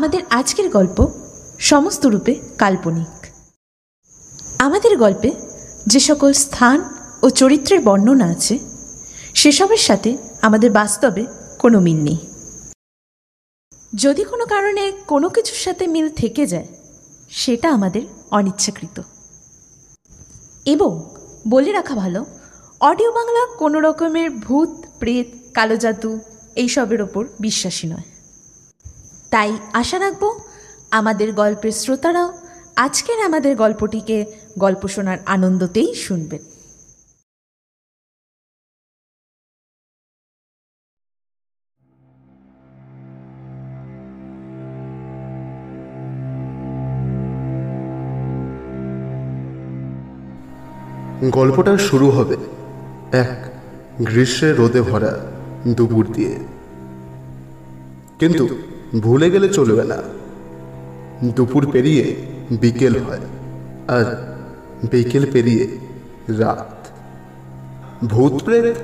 আমাদের 0.00 0.22
আজকের 0.30 0.70
গল্প 0.70 1.08
সমস্ত 1.58 2.06
রূপে 2.06 2.34
কাল্পনিক। 2.58 3.26
আমাদের 4.58 4.96
গল্পে 4.96 5.30
যে 5.86 6.00
সকল 6.00 6.32
স্থান 6.32 6.84
ও 7.22 7.30
চরিত্রের 7.30 7.80
বর্ণনা 7.80 8.24
আছে, 8.24 8.58
সেসবের 9.34 9.76
সাথে 9.76 10.18
আমাদের 10.42 10.70
বাস্তবে 10.70 11.26
কোনো 11.58 11.80
মিল 11.80 12.02
নেই। 12.02 12.18
যদি 13.94 14.24
কোনো 14.24 14.46
কারণে 14.46 14.92
কোনো 15.06 15.28
কিছুর 15.28 15.58
সাথে 15.58 15.86
মিল 15.86 16.08
থেকে 16.08 16.46
যায়, 16.46 16.68
সেটা 17.30 17.70
আমাদের 17.70 18.02
অনিচ্ছাকৃত। 18.30 19.02
এবং 20.64 21.14
বলে 21.48 21.72
রাখা 21.72 21.94
ভালো, 21.94 22.26
অডিও 22.80 23.12
বাংলা 23.12 23.56
কোনো 23.56 23.80
রকমের 23.80 24.30
ভূত, 24.30 24.68
প্রেত, 24.98 25.26
কালো 25.54 25.76
জাদু, 25.76 26.20
এইসবের 26.56 27.02
ওপর 27.02 27.26
বিশ্বাসী 27.40 27.86
নয়। 27.86 28.19
তাই 29.30 29.58
আশা 29.72 29.98
রাখব 29.98 30.40
আমাদের 30.90 31.32
গল্পের 31.32 31.72
শ্রোতারাও 31.72 32.32
আজকের 32.76 33.20
আমাদের 33.20 33.56
গল্পটিকে 33.56 34.26
গল্প 34.58 34.88
শোনার 34.88 35.18
আনন্দতেই 35.26 35.94
শুনবেন। 35.94 36.42
গল্পটা 51.30 51.78
শুরু 51.78 52.10
হবে 52.10 52.36
এক 53.12 53.52
গ্রীষ্মের 54.00 54.56
রোদে 54.56 54.80
ভরা 54.80 55.12
দুপুর 55.68 56.12
দিয়ে। 56.12 56.38
কিন্তু 58.18 58.69
ভুলে 58.98 59.30
গেলে 59.30 59.48
চলবে 59.48 59.84
না। 59.84 59.96
দুপুর 61.24 61.70
পেরিয়ে 61.72 62.16
বিকেল 62.50 62.98
হয় 62.98 63.20
আর 63.88 64.34
বিকেল 64.90 65.32
পেরিয়ে 65.32 65.78
রাত। 66.38 66.86
ভূত 68.04 68.42
প্রেত? 68.44 68.76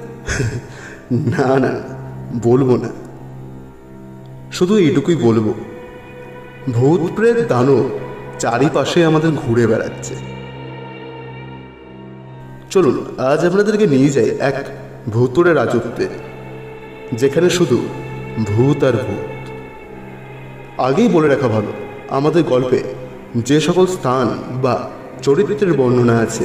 না 1.12 1.58
না, 1.58 1.80
বলব 2.42 2.76
না। 2.76 2.88
শুধু 4.52 4.76
এইটুকুই 4.76 5.16
বলব। 5.16 5.54
ভূত 6.72 7.00
প্রেত 7.16 7.48
দানব 7.48 7.98
চারিপাশে 8.38 9.04
আমাদের 9.04 9.30
ঘুরে 9.30 9.66
বেড়াচ্ছে। 9.66 10.14
চলুন, 12.70 13.18
আজ 13.18 13.46
আপনাদেরকে 13.46 13.86
নিয়ে 13.86 14.08
যাই 14.08 14.30
এক 14.30 14.64
ভূতুরে 15.08 15.54
রাজত্বে, 15.54 16.08
যেখানে 17.12 17.50
শুধু 17.50 17.88
ভূত 18.46 18.84
আর 18.84 18.92
ভূত। 18.92 19.35
আগেই 20.78 21.08
বলে 21.08 21.28
রাখা 21.28 21.48
ভালো, 21.48 21.72
আমাদের 22.08 22.42
গল্পে 22.42 22.82
যে 23.36 23.60
সকল 23.60 23.86
স্থান 23.86 24.58
বা 24.62 24.91
চরিত্রের 25.22 25.72
বর্ণনা 25.72 26.19
আছে, 26.19 26.44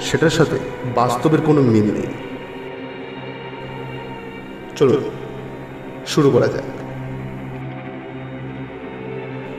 সেটার 0.00 0.30
সাথে 0.30 0.58
বাস্তবের 0.94 1.40
কোনো 1.40 1.62
মিল 1.62 1.84
নেই। 1.84 2.12
চলুন, 4.76 5.04
শুরু 6.06 6.30
করা 6.30 6.46
যাক। 6.46 6.62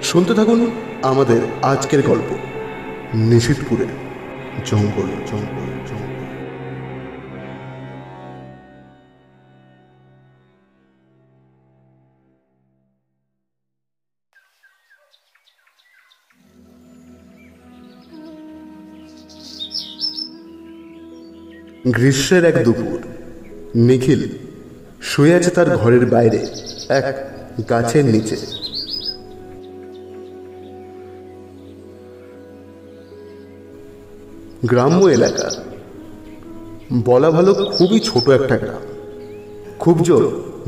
শুনতে 0.03 0.33
থাকুন 0.33 0.71
আমাদের 1.03 1.41
আজকের 1.61 2.01
গল্প 2.01 2.35
নিশিতপুরে 3.13 3.85
জঙ্গল 4.65 5.07
জঙ্গল। 5.31 5.64
গ্রীষ্মের 21.93 22.45
এক 22.45 22.63
দুপুর, 22.63 22.99
নিখিল 23.75 24.27
শুয়ে 25.01 25.33
আছে 25.33 25.49
তার 25.49 25.77
ঘরের 25.77 26.05
বাইরে, 26.05 26.39
এক 26.89 27.05
গাছের 27.69 28.05
নিচে। 28.05 28.37
গ্রাম্য 34.65 35.05
এলাকা, 35.05 35.49
বলা 37.05 37.31
ভালো 37.31 37.53
খুবই 37.53 37.99
ছোট 37.99 38.29
একটা 38.29 38.57
গ্রাম। 38.57 38.83
খুব 39.79 40.01
জোর, 40.01 40.23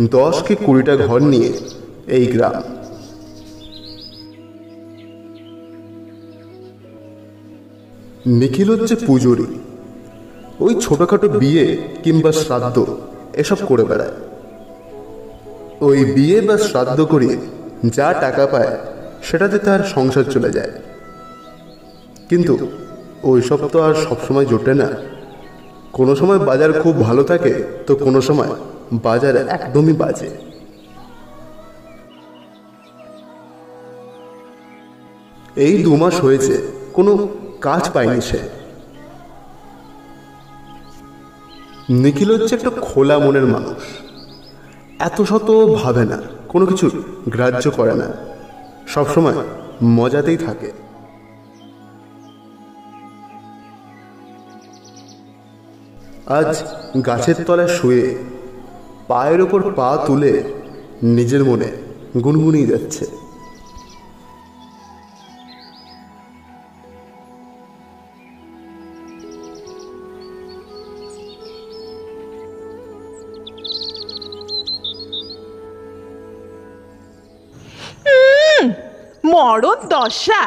দশ 0.09 0.44
কি 0.44 0.55
কুড়িটা 0.55 0.95
ঘর 0.97 1.22
নিয়ে 1.22 1.53
এই 2.07 2.25
গ্রাম। 2.25 2.63
নিখিল 8.25 8.69
হচ্ছে 8.72 8.95
পুজোরি। 8.95 9.47
ওই 10.59 10.75
ছোটখাটো 10.81 11.29
বিয়ে 11.29 11.78
কিংবা 12.03 12.31
শ্রাদ্ধ, 12.31 12.85
এসব 13.34 13.57
করে 13.68 13.84
বেড়ায়। 13.84 14.12
ওই 15.81 16.06
বিয়ে 16.06 16.41
বা 16.41 16.57
শ্রাদ্ধ 16.57 17.01
করিয়ে 17.01 17.38
যা 17.85 18.13
টাকা 18.13 18.47
পায়, 18.47 18.78
সেটাতে 19.23 19.59
তার 19.59 19.79
সংসার 19.84 20.23
চলে 20.23 20.51
যায়। 20.51 20.72
কিন্তু 22.29 22.67
ওইসব 23.23 23.59
তো 23.72 23.81
আর 23.81 23.94
সবসময় 23.94 24.46
জোটে 24.46 24.73
না। 24.73 24.90
কোনো 25.94 26.16
সময় 26.16 26.40
বাজার 26.40 26.81
খুব 26.81 27.01
ভালো 27.01 27.23
থাকে, 27.23 27.53
তো 27.88 27.96
কোনো 27.96 28.22
সময় 28.22 28.51
বাজার 28.94 29.35
একদমই 29.35 29.94
বাজে। 29.94 30.29
এই 35.56 35.84
দু 35.84 35.96
মাস 35.96 36.16
হয়েছে, 36.22 36.62
কোনো 36.94 37.28
কাজ 37.62 37.90
পায়নি 37.94 38.22
সে। 38.22 38.56
নিখিল 41.90 42.31
হচ্ছে 42.31 42.56
একটা 42.56 42.70
খোলা 42.70 43.20
মনের 43.20 43.46
মানুষ। 43.46 43.84
এত 45.00 45.22
শত 45.22 45.66
ভাবে 45.84 46.06
না, 46.06 46.22
কোনো 46.50 46.66
কিছু 46.66 47.03
গ্রাহ্য 47.30 47.72
করে 47.72 47.96
না। 47.96 48.14
সবসময় 48.88 49.34
মজাতেই 49.84 50.38
থাকে। 50.38 50.72
আজ 56.26 56.64
গাছের 57.06 57.36
তলায় 57.46 57.68
শুয়ে 57.68 58.16
পায়ের 59.08 59.42
ওপর 59.42 59.74
পা 59.74 60.03
তুলে 60.08 60.44
নিজের 61.03 61.44
মনে 61.44 61.72
গুনগুনিয়ে 62.24 62.68
যাচ্ছে। 62.68 63.27
মরণ 79.38 79.80
দশা। 79.94 80.44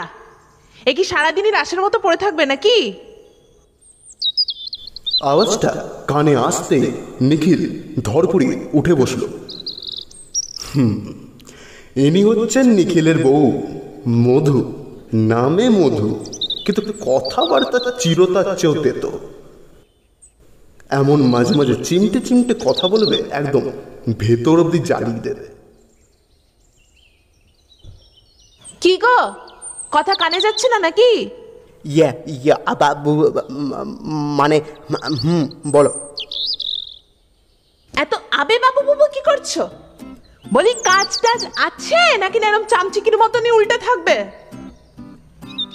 এ 0.91 0.93
কি 0.97 1.05
সারাদিনই 1.11 1.53
রাশের 1.59 1.81
মতো 1.85 1.97
পড়ে 2.05 2.19
থাকবে 2.25 2.45
নাকি? 2.53 2.77
আওয়াজটা 5.31 5.71
কানে 6.11 6.35
আসতে 6.49 6.77
নিখিল 7.29 7.61
ধরপুরি 8.09 8.47
উঠে 8.79 8.95
বসল। 9.01 9.23
হুম, 10.71 10.95
ইনি 12.05 12.21
হচ্ছেন 12.29 12.67
নিখিলের 12.79 13.19
বউ, 13.27 13.45
মধু, 14.27 14.59
নামে 15.33 15.67
মধু, 15.79 16.09
কিন্তু 16.65 16.81
কথাবার্তা 17.09 17.79
চিরতার 18.03 18.47
চেয়েও 18.61 18.75
তেত। 18.85 19.05
এমন 21.01 21.19
মাঝে 21.35 21.55
মাঝে 21.59 21.75
চিমটে 21.87 22.19
চিমটে 22.27 22.55
কথা 22.67 22.85
বলবে 22.95 23.17
একদম 23.41 23.65
ভেতর 24.23 24.57
অব্দি 24.63 24.79
জ্বালিয়ে 24.89 25.25
দেবে। 25.27 25.47
কি 28.81 28.97
গো? 28.97 29.19
কথা 29.93 30.15
কানে 30.15 30.41
যাচ্ছে 30.41 30.69
না 30.69 30.79
নাকি? 30.79 31.11
ইয়া 31.85 32.11
ইয়া 32.27 32.57
আবা 32.67 32.95
বু- 32.95 33.33
ম- 33.51 33.99
মানে 34.37 34.61
হুম 35.23 35.45
বলো। 35.73 35.91
এত 37.95 38.15
আবে 38.31 38.57
বাবু 38.59 38.81
বাবু 38.87 39.05
কি 39.15 39.21
করছ? 39.21 39.59
বলি 40.53 40.73
কাজ 40.85 41.09
টাজ 41.21 41.47
আছে 41.57 42.19
নাকি 42.19 42.39
না 42.39 42.47
এরকম 42.49 42.65
চামচিকির 42.69 43.17
মতনই 43.19 43.51
উল্টে 43.51 43.79
থাকবে? 43.79 44.17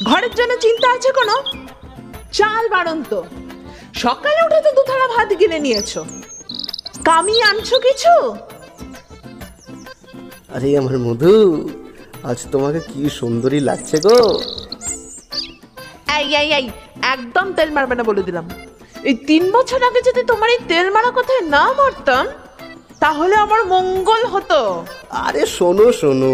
ঘরের 0.05 0.33
জন্য 0.35 0.53
চিন্তা 0.57 0.87
আছে 0.91 1.09
কোনো? 1.11 1.35
চাল 2.31 2.69
বাড়ন 2.69 3.03
তো 3.09 3.23
সকালে 3.93 4.39
উঠে 4.45 4.59
তো 4.61 4.71
দুথালা 4.71 5.07
ভাত 5.07 5.29
গিলে 5.39 5.59
নিয়েছো। 5.59 6.05
কামিয়ে 7.05 7.43
আনছো 7.43 7.79
কিছু? 7.79 8.13
আরে 10.49 10.77
আমার 10.77 10.97
মধু 10.97 11.33
আজ 12.29 12.39
তোমাকে 12.53 12.79
কি 12.89 13.01
সুন্দরী 13.19 13.59
লাগছে 13.69 13.97
গো? 14.05 14.17
এই 16.17 16.27
এই 16.41 16.49
এই 16.59 16.65
একদম 17.13 17.45
তেল 17.57 17.69
মারবে 17.75 17.95
না 17.99 18.03
বলে 18.09 18.23
দিলাম। 18.27 18.45
এই 19.09 19.15
তিন 19.29 19.43
বছর 19.55 19.79
আগে 19.89 19.99
যদি 20.09 20.21
তোমার 20.31 20.49
এই 20.55 20.61
তেল 20.71 20.87
মারা 20.95 21.09
কথায় 21.17 21.43
না 21.55 21.63
মরতাম 21.77 22.25
তাহলে 23.03 23.35
আমার 23.45 23.61
মঙ্গল 23.73 24.21
হতো। 24.33 24.59
আরে 25.25 25.43
শোনো 25.57 25.85
শোনো 26.01 26.31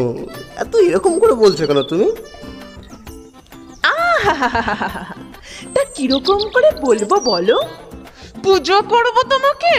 এত 0.63 0.73
এরকম 0.87 1.13
করে 1.21 1.33
বলছো 1.43 1.63
কেন 1.69 1.79
তুমি। 1.91 2.07
তা 5.73 5.81
কীরকম 5.95 6.39
করে 6.55 6.69
বলব 6.85 7.11
বলো? 7.31 7.57
পুজো 8.43 8.77
করব 8.93 9.15
তোমাকে? 9.33 9.75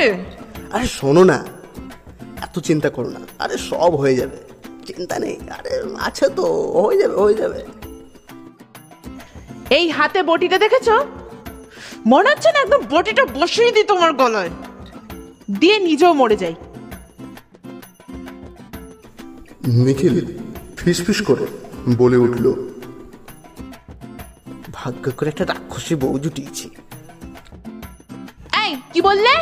আরে 0.75 0.87
শোনো 0.99 1.23
না 1.31 1.39
এত 2.45 2.55
চিন্তা 2.69 2.89
করো 2.97 3.11
না 3.17 3.21
আরে 3.43 3.57
সব 3.71 3.93
হয়ে 4.03 4.17
যাবে। 4.21 4.39
চিন্তা 4.89 5.17
নেই। 5.19 5.37
আরে 5.59 5.73
আছে 6.09 6.27
তো 6.37 6.45
হয়ে 6.83 6.99
যাবে 7.03 7.17
হয়ে 7.23 7.35
যাবে। 7.35 7.61
এই 9.79 9.87
হাতে 9.97 10.21
বটিটা 10.23 10.59
দেখেছ? 10.59 10.89
মনে 12.07 12.29
হচ্ছে 12.31 12.49
না 12.53 12.59
একদম 12.61 12.81
বটিটা 12.91 13.25
বসিয়ে 13.39 13.73
দিই 13.73 13.85
তোমার 13.85 14.13
গলায়। 14.13 14.53
দিয়ে 15.61 15.77
নিজেও 15.79 16.13
মরে 16.21 16.37
যাই। 16.37 16.55
নিখিল 19.85 20.17
ফিসফিস 20.77 21.19
করে 21.23 21.47
বলে 22.01 22.17
উঠল। 22.17 22.47
ভাগ্য 24.73 25.05
করে 25.17 25.29
একটা 25.29 25.45
রাক্ষসী 25.45 25.95
বউ 25.95 26.19
জুটিয়েছি। 26.19 26.67
এই 28.65 28.71
কি 28.93 29.01
বললে? 29.01 29.35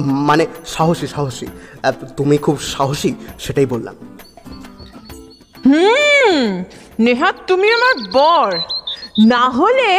মানে 0.00 0.46
সাহসী 0.66 1.06
সাহসী। 1.06 1.46
তুমি 2.16 2.38
খুব 2.38 2.60
সাহসী 2.60 3.14
সেটাই 3.38 3.66
বললাম। 3.66 3.94
হুম 5.66 6.64
নেহাত 7.00 7.36
তুমি 7.46 7.72
আমার 7.72 7.96
বর। 8.12 8.58
না 9.28 9.50
হলে 9.50 9.90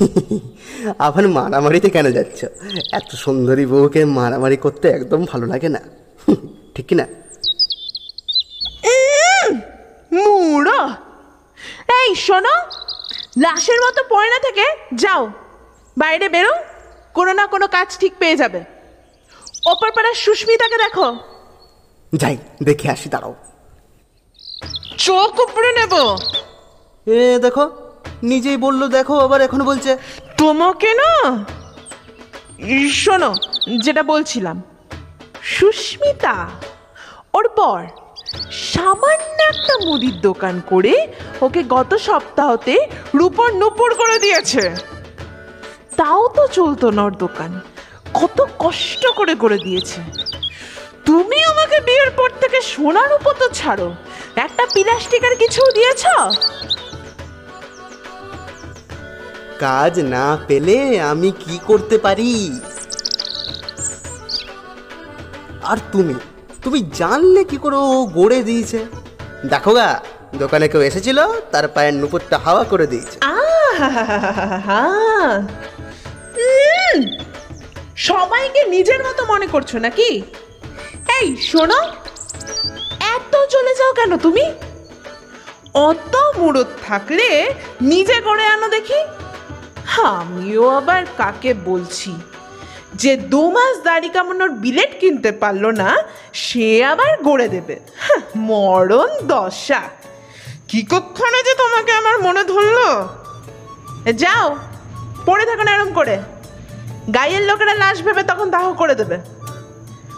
আবার 0.98 1.28
মারামারিতে 1.28 1.90
কেন 1.90 2.10
যাচ্ছ? 2.10 2.44
এত 2.92 3.10
সুন্দরী 3.14 3.66
বউকে 3.66 4.04
মারামারি 4.04 4.56
করতে 4.56 4.88
একদম 4.88 5.24
ভালো 5.24 5.46
লাগে 5.46 5.68
না। 5.68 5.80
ঠিক 6.74 6.86
কি 6.86 6.94
না? 6.94 7.06
মুড়ো 10.12 10.88
এই 12.00 12.14
শোনো 12.14 12.54
লাশের 13.38 13.78
মতো 13.80 14.02
পড়ে 14.08 14.28
না 14.30 14.38
থেকে 14.38 14.66
যাও 14.94 15.30
বাইরে 15.98 16.28
বেরো। 16.28 16.54
কোনো 17.14 17.32
না 17.32 17.46
কোনো 17.46 17.66
কাজ 17.68 17.88
ঠিক 17.98 18.12
পেয়ে 18.18 18.36
যাবে। 18.36 18.60
ওপর 19.66 19.88
পাড়ার 19.96 20.14
সুস্মিতাকে 20.14 20.76
দেখো। 20.76 21.06
যাই 22.12 22.36
দেখে 22.62 22.86
আসি 22.90 23.08
দাঁড়াও। 23.08 23.34
চোখ 24.98 25.40
উপড়ে 25.40 25.70
নেব। 25.72 25.94
এ 27.06 27.38
দেখো 27.38 27.64
নিজেই 28.22 28.56
বলল 28.56 28.88
দেখো 28.88 29.14
আবার 29.18 29.40
এখনও 29.40 29.64
বলছে। 29.64 29.98
তোমাকে 30.36 30.90
না? 30.94 31.12
শোনো 32.92 33.34
যেটা 33.84 34.02
বলছিলাম। 34.02 34.62
সুস্মিতা 35.42 36.50
ওর 37.32 37.48
পর 37.48 37.80
সামান্য 38.50 39.38
একটা 39.42 39.74
মুদির 39.86 40.20
দোকান 40.20 40.60
করে 40.66 40.94
ওকে 41.40 41.62
গত 41.64 41.94
সপ্তাহতে 41.94 42.74
রূপর 43.14 43.48
নুপুর 43.54 43.94
করে 43.94 44.18
দিয়েছে। 44.18 44.62
তাও 45.96 46.28
তো 46.28 46.46
চলতো 46.46 46.90
না 46.90 47.02
ওর 47.02 47.14
দোকান। 47.16 47.60
কত 48.14 48.46
কষ্ট 48.58 49.06
করে 49.06 49.34
করে 49.34 49.58
দিয়েছে। 49.58 50.00
তুমি 51.06 51.44
আমাকে 51.44 51.80
বিয়ের 51.80 52.10
পর 52.10 52.30
থেকে 52.40 52.60
সোনার 52.62 53.12
উপর 53.12 53.34
তো 53.38 53.48
ছাড়ো। 53.48 53.94
একটা 54.36 54.66
প্লাস্টিকের 54.74 55.36
কিছু 55.36 55.62
দিয়েছ? 55.74 56.06
কাজ 59.58 60.00
না 60.00 60.38
পেলে 60.48 61.00
আমি 61.00 61.30
কি 61.30 61.58
করতে 61.66 61.98
পারি? 61.98 62.60
আর 65.62 65.76
তুমি? 65.92 66.14
তুমি 66.62 66.90
জানলে 66.94 67.44
কি 67.44 67.56
করে 67.56 67.76
ও 67.76 68.06
গড়ে 68.06 68.42
দিয়েছে? 68.42 68.86
দেখো 69.48 69.74
গা 69.74 70.00
দোকানে 70.34 70.68
কেউ 70.68 70.80
এসেছিল 70.80 71.18
তার 71.50 71.68
পায়ের 71.68 71.94
নুপুরটা 71.94 72.38
হাওয়া 72.38 72.64
করে 72.64 72.86
দিয়েছে। 72.86 73.18
আহা! 73.20 74.88
উম! 74.88 75.46
সবাইকে 77.96 78.64
নিজের 78.64 79.04
মতো 79.04 79.24
মনে 79.24 79.46
করছ 79.46 79.74
নাকি? 79.74 80.22
এই, 81.20 81.36
শোনো। 81.36 81.82
এত 83.00 83.46
চলে 83.46 83.74
যাও 83.74 83.92
কেন 83.92 84.16
তুমি? 84.16 84.52
অত 85.74 86.16
মুরত 86.36 86.66
থাকলে 86.86 87.54
নিজে 87.80 88.20
করে 88.20 88.46
আনো 88.46 88.68
দেখি। 88.68 88.98
আমিও 90.02 90.68
আবার 90.68 91.04
কাকে 91.16 91.54
বলছি? 91.54 92.16
যে 92.94 93.16
দু 93.16 93.50
মাস 93.50 93.82
দাড়ি 93.82 94.08
কামানোর 94.08 94.50
বিলেট 94.50 95.00
কিনতে 95.00 95.32
পারল 95.32 95.66
না, 95.66 95.96
সে 96.32 96.84
আবার 96.84 97.22
গড়ে 97.22 97.48
দেবে। 97.48 97.80
মরণ 98.36 99.26
দশা। 99.26 99.82
কি 100.68 100.82
কক্ষণে 100.82 101.42
যে 101.42 101.54
তোমাকে 101.54 101.92
আমার 101.92 102.18
মনে 102.18 102.44
ধরলো? 102.44 103.08
যাও। 104.12 104.56
পড়ে 105.26 105.44
থাকো 105.46 105.62
না 105.62 105.74
এরম 105.74 105.92
করে। 105.92 106.18
গায়ের 107.14 107.42
লোকেরা 107.42 107.74
লাশ 107.74 108.02
ভেবে 108.02 108.22
তখন 108.22 108.50
দাহ 108.50 108.72
করে 108.72 108.94
দেবে। 108.94 109.18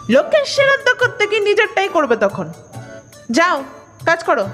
লোকের 0.09 0.45
শ্রাদ্ধ 0.45 0.99
করতে 0.99 1.27
কি 1.27 1.39
নিজেরটাই 1.39 1.87
করবে 1.87 2.15
তখন। 2.15 2.53
যাও, 3.31 3.63
কাজ 4.05 4.23
করো। 4.23 4.47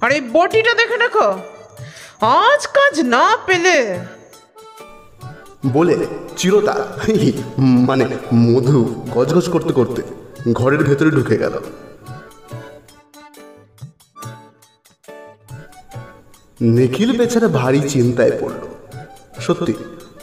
আর, 0.00 0.12
এই 0.12 0.20
বটিটা 0.20 0.74
দেখে 0.74 0.96
দেখো 0.96 1.38
আজ 2.20 2.66
কাজ 2.66 3.00
না 3.00 3.36
পেলে। 3.46 3.98
বলে 5.66 6.06
চিরতা 6.36 6.86
মানে 7.62 8.04
মধু 8.34 9.06
গজগজ 9.10 9.48
করতে 9.48 9.72
করতে 9.72 10.02
ঘরের 10.52 10.84
ভেতরে 10.84 11.10
ঢুকে 11.10 11.36
গেল। 11.36 11.60
নিখিল 16.60 17.18
বেচারা 17.18 17.48
ভারী 17.48 17.80
চিন্তায় 17.80 18.32
পড়ল। 18.40 18.79
সত্যি, 19.40 19.74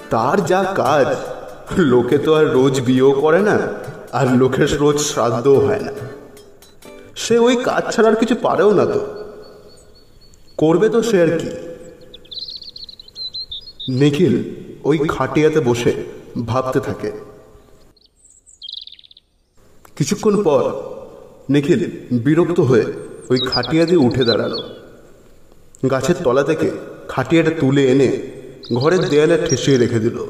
তার 0.09 0.45
যা 0.45 0.73
কাজ, 0.75 1.07
লোকে 1.77 2.17
তো 2.17 2.33
আর 2.33 2.45
রোজ 2.45 2.81
বিয়েও 2.81 3.11
করে 3.21 3.39
না, 3.39 3.57
আর 4.11 4.27
লোকের 4.31 4.77
রোজ 4.77 4.97
শ্রাদ্ধও 4.97 5.59
হয় 5.59 5.79
না। 5.79 5.91
সে 7.15 7.39
ওই 7.39 7.55
কাজ 7.63 7.95
ছাড়ার 7.95 8.15
কিছু 8.15 8.35
পারেও 8.35 8.71
না 8.73 8.85
তো। 8.85 8.99
করবে 10.57 10.89
তো 10.89 11.03
সে 11.03 11.21
আর 11.21 11.39
কি। 11.39 11.49
নিখিল 13.93 14.43
ওই 14.83 14.97
খাটিয়াতে 15.07 15.59
বসে 15.59 16.03
ভাবতে 16.45 16.79
থাকে। 16.79 17.11
কিছুক্ষণ 19.95 20.43
পর 20.43 20.63
নিখিল 21.49 21.81
বিরক্ত 22.11 22.59
হয়ে 22.59 22.85
ওই 23.29 23.39
খাটিয়া 23.47 23.85
দিয়ে 23.85 23.97
উঠে 23.97 24.25
দাঁড়াল। 24.25 24.61
গাছের 25.91 26.15
তলা 26.23 26.43
থেকে 26.43 26.71
খাটিয়াটা 27.07 27.51
তুলে 27.59 27.91
এনে 27.91 28.36
ঘরের 28.73 29.09
দেয়ালে 29.09 29.47
ঠেসিয়ে 29.49 29.77
রেখে 29.77 29.99
দিল। 29.99 30.25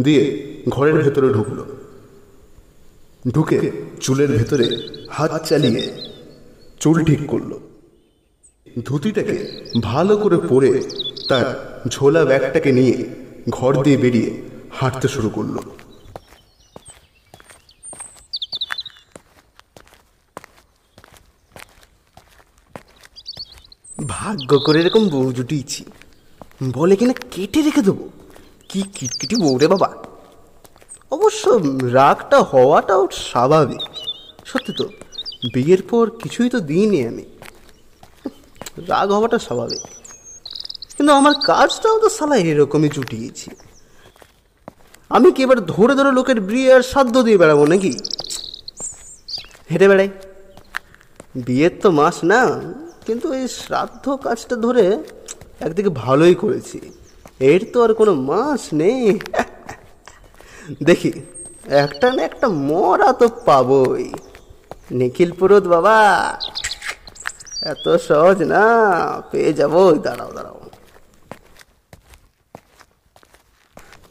দিয়ে 0.00 0.54
ঘরের 0.68 0.94
ভেতরে 0.94 1.28
ঢুকলো। 1.28 1.66
ঢুকে 3.30 3.72
চুলের 4.00 4.28
ভেতরে 4.28 4.88
হাত 5.10 5.46
চালিয়ে 5.46 5.92
চুল 6.80 7.04
ঠিক 7.04 7.26
করল। 7.26 7.58
ধুতিটাকে 8.84 9.64
ভালো 9.82 10.16
করে 10.16 10.36
পরে 10.36 10.82
তার 11.28 11.80
ঝোলা 11.88 12.24
ব্যাগটাকে 12.24 12.72
নিয়ে 12.72 13.06
ঘর 13.50 13.82
দিয়ে 13.82 13.96
বেরিয়ে 13.96 14.42
হাঁটতে 14.72 15.08
শুরু 15.08 15.30
করল। 15.30 15.58
ভাগ্য 24.06 24.58
করে 24.58 24.80
এরকম 24.80 25.08
বউ 25.08 25.32
জুটিয়েছি। 25.32 25.84
বলে 26.72 26.96
কিনা 26.96 27.12
কেটে 27.30 27.62
রেখে 27.62 27.82
দেবো। 27.82 28.08
কি 28.68 28.82
কিটকিটি 28.82 29.36
বউ 29.36 29.58
রে 29.58 29.68
বাবা। 29.68 29.94
অবশ্য 31.10 31.60
রাগটা 31.82 32.42
হওয়াটাও 32.42 33.08
স্বাভাবিক। 33.12 33.80
সত্যি 34.44 34.72
তো, 34.78 34.88
বিয়ের 35.54 35.82
পর 35.82 36.10
কিছুই 36.10 36.48
তো 36.50 36.60
দিইনি 36.60 37.06
আমি। 37.06 37.24
রাগ 38.88 39.10
হওয়াটা 39.10 39.38
স্বাভাবিক। 39.38 39.80
কিন্তু 40.96 41.12
আমার 41.12 41.34
কাজটাও 41.44 41.98
তো 41.98 42.08
সালা 42.08 42.36
এরকমই 42.36 42.88
জুটিয়েছি। 42.88 43.50
আমি 45.08 45.32
কি 45.32 45.42
এবার 45.42 45.66
ধরে 45.66 45.94
ধরে 45.94 46.12
লোকের 46.12 46.40
বিয়ে 46.40 46.74
আর 46.74 46.82
সাধ্য 46.82 47.22
দিয়ে 47.22 47.38
বেড়াবো 47.38 47.66
নাকি? 47.66 47.92
হেঁটে 49.70 49.88
বেড়াই। 49.88 50.08
বিয়ের 51.36 51.70
তো 51.82 51.90
মাস 51.90 52.24
না, 52.24 52.60
কিন্তু 53.06 53.32
এই 53.32 53.48
শ্রাদ্ধ 53.48 54.16
কাজটা 54.16 54.56
ধরে 54.56 55.02
একদিকে 55.60 55.88
ভালোই 55.88 56.34
করেছি। 56.34 56.80
এর 57.40 57.72
তো 57.72 57.82
আর 57.82 57.94
কোনো 57.94 58.14
মাস 58.14 58.74
নেই। 58.74 59.18
দেখি, 60.82 61.12
একটা 61.66 62.12
না 62.12 62.22
একটা 62.22 62.48
মরা 62.48 63.12
তো 63.12 63.28
পাবই। 63.28 64.12
নিখিল 64.90 65.32
পুরোত 65.32 65.66
বাবা, 65.66 65.98
এত 67.62 67.96
সহজ 67.96 68.42
না, 68.42 68.62
পেয়ে 69.30 69.52
যাব। 69.52 69.94
দাঁড়াও 69.98 70.32
দাঁড়াও। 70.32 70.60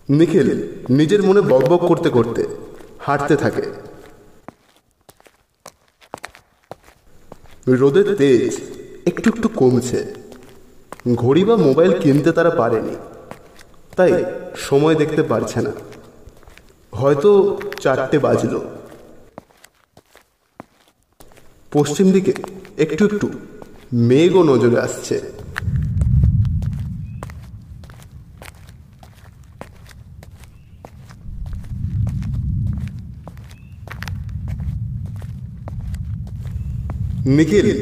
নিখিল, 0.09 0.67
নিজের 0.89 1.23
মনে 1.23 1.41
বকবক 1.41 1.87
করতে 1.87 2.09
করতে 2.09 2.47
হাঁটতে 2.99 3.35
থাকে। 3.35 3.65
রোদের 7.67 8.15
তেজ 8.15 8.61
একটু 9.05 9.29
একটু 9.35 9.47
কমছে। 9.47 10.22
ঘড়ি 11.15 11.43
বা 11.43 11.57
মোবাইল 11.57 11.99
কিনতে 11.99 12.31
তারা 12.31 12.49
পারেনি। 12.49 12.95
তাই 13.97 14.25
সময় 14.57 14.95
দেখতে 14.95 15.23
পারছে 15.23 15.61
না। 15.61 15.71
হয়তো 16.91 17.59
চারটে 17.79 18.19
বাজলো। 18.19 18.65
পশ্চিম 21.71 22.11
দিকে 22.11 22.33
একটু 22.77 23.05
একটু 23.05 23.29
মেঘও 23.93 24.43
নজরে 24.43 24.79
আসছে। 24.79 25.21
নিখিল 37.25 37.81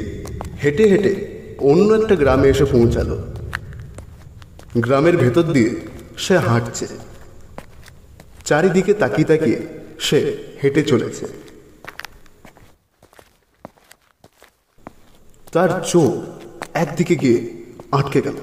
হেঁটে 0.64 0.90
হেঁটে 0.90 1.31
অন্য 1.62 1.94
একটা 1.94 2.16
গ্রামে 2.16 2.50
এসে 2.50 2.66
পৌঁছালো। 2.66 3.24
গ্রামের 4.78 5.18
ভেতর 5.18 5.44
দিয়ে 5.44 5.76
সে 6.18 6.38
হাঁটছে। 6.38 6.88
চারিদিকে 8.46 8.94
তাকিয়ে 8.94 9.28
তাকিয়ে 9.28 9.60
সে 10.00 10.38
হেঁটে 10.64 10.84
চলেছে। 10.84 11.26
তার 15.52 15.84
চোখ 15.88 16.44
একদিকে 16.74 17.16
গিয়ে 17.16 17.64
আটকে 17.92 18.22
গেল। 18.22 18.36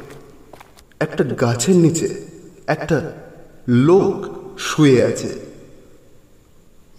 একটা 1.00 1.24
গাছের 1.24 1.76
নিচে 1.76 2.26
একটা 2.66 3.12
লোক 3.68 4.26
শুয়ে 4.58 5.04
আছে। 5.04 5.28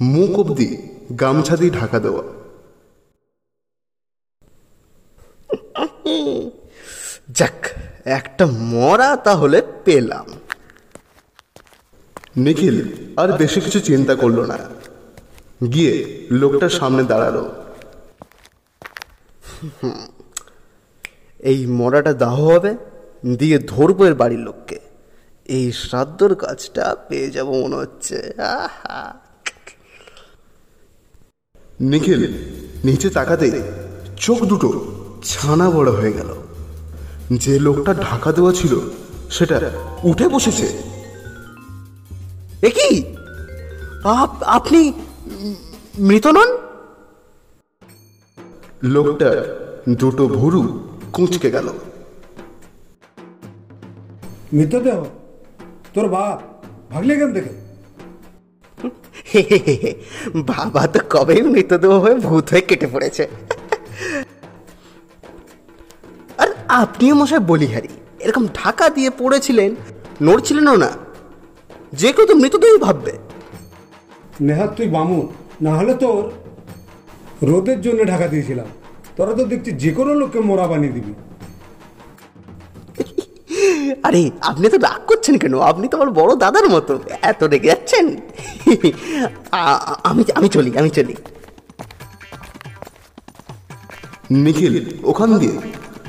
মুখ 0.01 0.39
অব্দি 0.39 0.77
গামছা 1.19 1.57
দিয়ে 1.57 1.71
ঢাকা 1.71 1.99
দেওয়া। 1.99 2.23
যাক, 7.37 7.59
একটা 8.17 8.45
মরা 8.73 9.09
তাহলে 9.27 9.57
পেলাম। 9.85 10.27
নিখিল, 12.37 12.77
আর 13.17 13.29
বেশি 13.41 13.59
কিছু 13.61 13.79
চিন্তা 13.79 14.13
করল 14.15 14.39
না। 14.51 14.57
গিয়ে 15.73 15.93
লোকটার 16.31 16.73
সামনে 16.79 17.03
দাঁড়াল। 17.11 17.37
এই 21.51 21.59
মরাটা 21.79 22.13
দাহ 22.23 22.35
হবে, 22.51 22.71
দিয়ে 23.39 23.57
ধরবো 23.73 24.01
এর 24.05 24.15
বাড়ির 24.21 24.43
লোককে। 24.47 24.77
এই 25.55 25.65
শ্রাদ্ধর 25.81 26.31
কাজটা 26.35 26.85
পেয়ে 27.07 27.29
যাব 27.35 27.47
মনে 27.61 27.75
হচ্ছে। 27.75 28.17
নিখিল, 31.91 32.21
নিচে 32.85 33.07
তাকাতে 33.09 33.47
চোখ 34.17 34.39
দুটো 34.51 34.69
ছানা 35.23 35.67
বড় 35.69 35.91
হয়ে 35.91 36.13
গেল। 36.13 36.29
যে 37.31 37.59
লোকটা 37.59 37.93
ঢাকা 37.93 38.31
দেওয়া 38.31 38.53
ছিল 38.53 38.79
সেটা 39.31 39.71
উঠে 40.03 40.27
বসেছে। 40.27 40.77
এ 42.61 42.69
কি 42.69 43.03
আপ- 44.03 44.45
আপনি 44.45 44.93
মৃত 45.99 46.27
নন? 46.27 46.57
লোকটার 48.83 49.59
দুটো 49.89 50.27
ভুরু 50.27 50.87
কুঁচকে 51.13 51.51
গেল। 51.51 51.69
মৃতদেহ 54.53 55.05
তোর 55.93 56.07
বাপ 56.07 56.65
ভাগলে 56.93 57.13
এখান 57.13 57.33
দেখে? 57.33 57.69
বাবা 60.35 60.87
তো 60.87 60.99
কবেই 61.09 61.41
মৃতদেহ 61.41 61.91
হয়ে 61.91 62.15
ভূত 62.15 62.49
হয়ে 62.49 62.61
কেটে 62.61 62.87
পড়েছে। 62.87 63.27
আপনিও 66.83 67.13
মশাই 67.19 67.41
বলিহারি। 67.51 67.91
এরকম 68.25 68.43
ঢাকা 68.59 68.85
দিয়ে 68.95 69.09
পড়েছিলেন 69.19 69.71
নড়ছিলেনও 70.25 70.75
না। 70.83 70.91
যে 71.99 72.09
কেউ 72.15 72.25
তো 72.29 72.33
মৃতদেহই 72.41 72.79
ভাববে। 72.85 73.13
নেহাত 74.47 74.71
তুই 74.77 74.87
বামুন 74.95 75.25
না 75.65 75.71
হলে 75.79 75.93
তোর 76.03 76.21
রোদের 77.49 77.79
জন্য 77.85 77.99
ঢাকা 78.11 78.27
দিয়েছিলাম। 78.33 78.67
তোরা 79.17 79.33
তো 79.39 79.43
দেখছি 79.51 79.71
যে 79.83 79.91
কোনো 79.97 80.11
লোককে 80.19 80.39
মোরা 80.49 80.65
বানিয়ে 80.71 80.93
দিবি। 80.97 81.13
আরে 84.07 84.21
আপনি 84.49 84.65
তো 84.73 84.77
রাগ 84.87 85.01
করছেন 85.09 85.35
কেন? 85.41 85.53
আপনি 85.71 85.85
তো 85.91 85.95
আমার 85.97 86.11
বড় 86.19 86.31
দাদার 86.43 86.65
মতো। 86.75 86.93
এত 87.31 87.41
রেগে 87.51 87.69
যাচ্ছেন? 87.71 88.05
আমি 90.09 90.21
আমি 90.39 90.47
চলি 90.55 90.71
আমি 90.81 90.89
চলি। 90.97 91.15
নিখিল 94.45 94.75
ওখান 95.11 95.29
দিয়ে। 95.41 95.57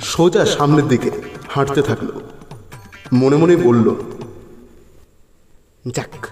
সোজা 0.00 0.47
সামনের 0.47 0.88
দিকে 0.88 1.11
হাঁটতে 1.49 1.83
থাকল। 1.83 2.07
মনে 3.12 3.37
মনে 3.37 3.57
বলল, 3.57 3.95
যাক, 5.88 6.26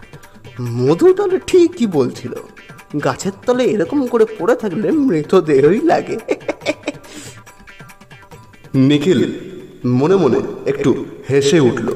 মধু 0.61 1.15
তাহলে 1.15 1.41
ঠিকই 1.47 1.87
বলছিল। 1.87 2.35
গাছের 3.05 3.33
তলে 3.47 3.65
এরকম 3.65 4.07
করে 4.07 4.25
পড়ে 4.39 4.57
থাকলে 4.57 4.91
মৃতদেহই 4.91 5.81
লাগে। 5.81 6.19
নিখিল 8.75 9.21
মনে 9.89 10.17
মনে 10.17 10.41
একটু 10.67 11.05
হেসে 11.31 11.61
উঠল। 11.61 11.95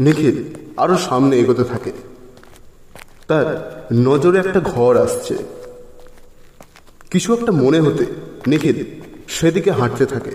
নিখিল 0.00 0.44
আরও 0.76 0.98
সামনে 0.98 1.38
এগোতে 1.38 1.64
থাকে। 1.64 1.92
তার 3.28 3.46
নজরে 3.92 4.38
একটা 4.38 4.60
ঘর 4.60 4.96
আসছে। 4.96 5.38
কিছু 7.10 7.34
একটা 7.34 7.52
মনে 7.52 7.80
হতে 7.80 8.06
নিখিল 8.50 8.78
সেদিকে 9.36 9.70
হাঁটতে 9.78 10.04
থাকে। 10.06 10.32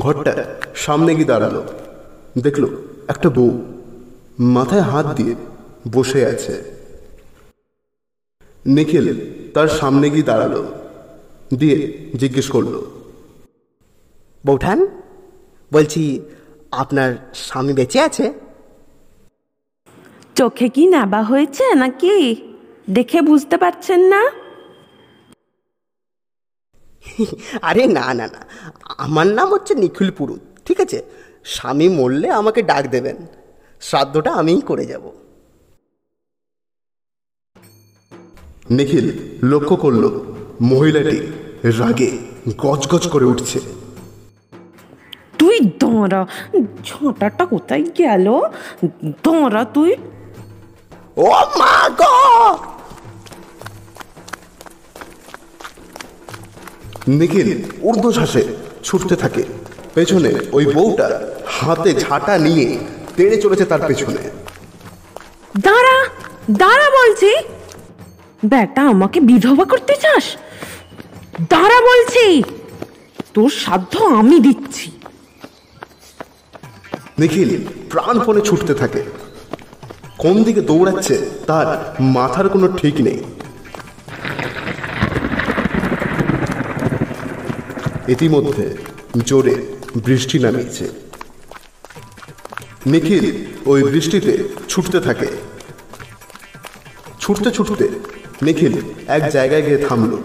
ঘরটা 0.00 0.32
সামনে 0.74 1.10
গিয়ে 1.14 1.30
দাঁড়াল। 1.32 1.56
দেখল 2.44 2.64
একটা 3.12 3.28
বউ 3.36 3.50
মাথায় 4.56 4.84
হাত 4.90 5.06
দিয়ে 5.18 5.34
বসে 5.92 6.20
আছে। 6.32 6.54
নিখিল 8.66 9.06
তার 9.54 9.68
সামনে 9.80 10.06
গিয়ে 10.14 10.28
দাঁড়াল, 10.30 10.54
দিয়ে 11.60 11.78
জিজ্ঞেস 12.20 12.46
করল, 12.54 12.74
বৌঠান, 14.44 14.78
বলছি 15.72 16.02
আপনার 16.82 17.10
স্বামী 17.46 17.72
বেঁচে 17.78 17.98
আছে? 18.08 18.26
চোখে 20.36 20.68
কি 20.68 20.86
নাবা 20.86 21.22
হয়েছে 21.22 21.74
নাকি? 21.74 22.36
দেখে 22.90 23.20
বুঝতে 23.22 23.56
পারছেন 23.58 24.00
না? 24.00 24.22
আরে 27.62 27.86
না 27.86 28.14
না 28.14 28.26
না। 28.26 28.46
আমার 28.98 29.26
নাম 29.26 29.48
হচ্ছে 29.52 29.74
নিখিল 29.74 30.10
পুরুত 30.10 30.40
ঠিক 30.64 30.80
আছে? 30.80 31.02
স্বামী 31.44 31.88
মরলে 31.88 32.30
আমাকে 32.30 32.62
ডাক 32.62 32.86
দেবেন। 32.86 33.16
শ্রাদ্ধটা 33.80 34.30
আমিই 34.32 34.60
করে 34.60 34.86
যাব। 34.86 35.04
নিখিল 38.70 39.06
লক্ষ্য 39.42 39.76
করল 39.76 40.04
মহিলাটি 40.60 41.18
রাগে 41.78 42.18
গজগজ 42.58 43.08
করে 43.08 43.24
উঠছে। 43.24 43.60
তুই 45.38 45.60
দাঁড়া 45.60 46.26
ঝাঁটাটা 46.84 47.46
কোথায় 47.46 47.84
গেল? 47.98 48.26
দাঁড়া 49.24 49.64
তুই। 49.64 49.96
ও 51.16 51.30
মা 51.58 51.88
গো! 51.88 52.14
নিখিল 57.08 57.62
ঊর্ধ্বশ্বাসে 57.82 58.44
ছুটতে 58.84 59.16
থাকে। 59.16 59.42
পেছনে 59.94 60.32
ওই 60.52 60.66
বউটা 60.66 61.20
হাতে 61.46 61.94
ঝাঁটা 61.94 62.38
নিয়ে 62.38 62.78
তেড়ে 63.16 63.36
চলেছে 63.40 63.64
তার 63.64 63.80
পেছনে। 63.88 64.30
দাঁড়া 65.60 65.96
দাঁড়া 66.50 66.90
বলছি। 66.90 67.30
বেটা 68.44 68.82
আমাকে 68.82 69.20
বিধবা 69.20 69.64
করতে 69.64 69.94
চাস? 69.96 70.36
দাঁড়া 71.50 71.80
বলছি। 71.80 72.42
তোর 73.34 73.50
সাধ্য 73.50 74.04
আমি 74.04 74.40
দিচ্ছি। 74.40 74.90
নিখিল 77.18 77.64
প্রাণপণে 77.90 78.40
ছুটতে 78.40 78.74
থাকে। 78.74 79.02
কোন 80.18 80.44
দিকে 80.44 80.60
দৌড়াচ্ছে, 80.60 81.30
তার 81.46 81.94
মাথার 82.00 82.48
কোনো 82.48 82.68
ঠিক 82.68 82.94
নেই। 83.00 83.24
ইতিমধ্যে 88.08 88.76
জোরে 89.24 89.54
বৃষ্টি 90.04 90.38
নামিয়েছে। 90.38 90.88
নিখিল 92.86 93.44
ওই 93.66 93.82
বৃষ্টিতে 93.82 94.32
ছুটতে 94.68 95.00
থাকে। 95.00 95.26
ছুটতে 97.20 97.50
ছুটতে 97.50 97.88
নিখিল 98.42 98.74
এক 99.08 99.28
জায়গায় 99.28 99.62
গিয়ে 99.62 99.78
থামল। 99.78 100.16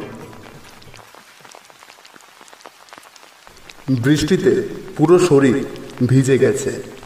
বৃষ্টিতে 3.89 4.51
পুরো 4.97 5.19
শরীর 5.19 5.65
ভিজে 6.07 6.37
গেছে। 6.37 7.00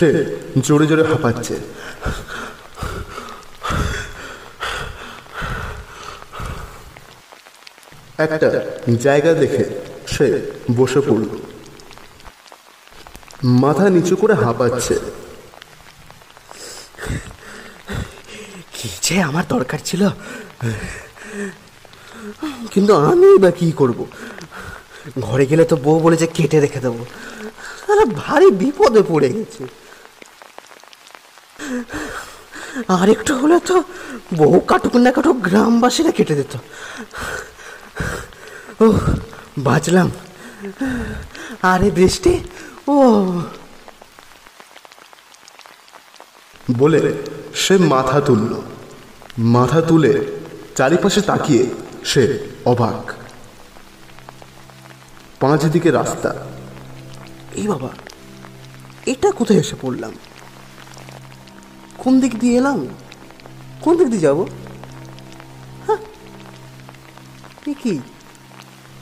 সে 0.00 0.08
জোরে 0.66 0.86
জোরে 0.86 1.02
হাঁপাচ্ছে। 1.02 1.54
একটা 8.18 8.48
জায়গা 9.06 9.30
দেখে 9.42 9.64
সে 10.06 10.26
বসে 10.76 11.00
পড়ল। 11.00 11.28
মাথা 13.44 13.86
নিচু 13.94 14.14
করে 14.16 14.34
হাঁপাচ্ছে। 14.44 14.94
কি 18.74 18.88
যে 19.02 19.22
আমার 19.22 19.44
দরকার 19.48 19.80
ছিল? 19.84 20.02
কিন্তু 22.72 22.92
আমি 23.10 23.30
বা 23.38 23.50
কি 23.50 23.68
করব? 23.72 23.98
ঘরে 25.26 25.44
গেলে 25.46 25.64
তো 25.64 25.76
বউ 25.84 25.96
বলেছে 26.00 26.26
কেটে 26.26 26.58
রেখে 26.60 26.80
দেবো। 26.80 27.02
ভারী 28.20 28.48
বিপদে 28.60 29.02
পড়ে 29.08 29.28
গেছে। 29.32 29.62
আর 32.88 33.08
একটু 33.08 33.36
হলে 33.36 33.60
তো 33.60 33.82
বহু 34.36 34.60
কাটুক 34.60 34.96
না 34.96 35.12
কাটুক 35.12 35.36
গ্রামবাসীরা 35.36 36.10
কেটে 36.10 36.34
দিত। 36.34 36.56
ও 38.82 38.92
বাঁচলাম। 39.58 40.10
আরে 41.62 41.90
বৃষ্টি? 41.90 42.40
ও। 42.88 42.94
বলে 46.78 47.14
সে 47.54 47.78
মাথা 47.78 48.20
তুলল। 48.20 48.62
মাথা 49.38 49.80
তুলে 49.80 50.26
চারিপাশে 50.76 51.20
তাকিয়ে 51.20 51.66
সে 52.04 52.38
অবাক। 52.64 53.12
পাঁচ 55.40 55.64
দিকে 55.64 55.90
রাস্তা। 55.90 56.34
এই 57.54 57.66
বাবা 57.66 57.88
এটা 59.06 59.30
কোথায় 59.30 59.58
এসে 59.58 59.76
পড়লাম? 59.82 60.12
কোন 62.00 62.20
দিক 62.20 62.38
দিয়ে 62.38 62.56
এলাম? 62.58 62.86
কোন 63.80 63.96
দিক 63.96 64.08
দিয়ে 64.08 64.20
যাব? 64.20 64.46
হ্যাঁ। 65.86 65.96
কি 67.82 68.00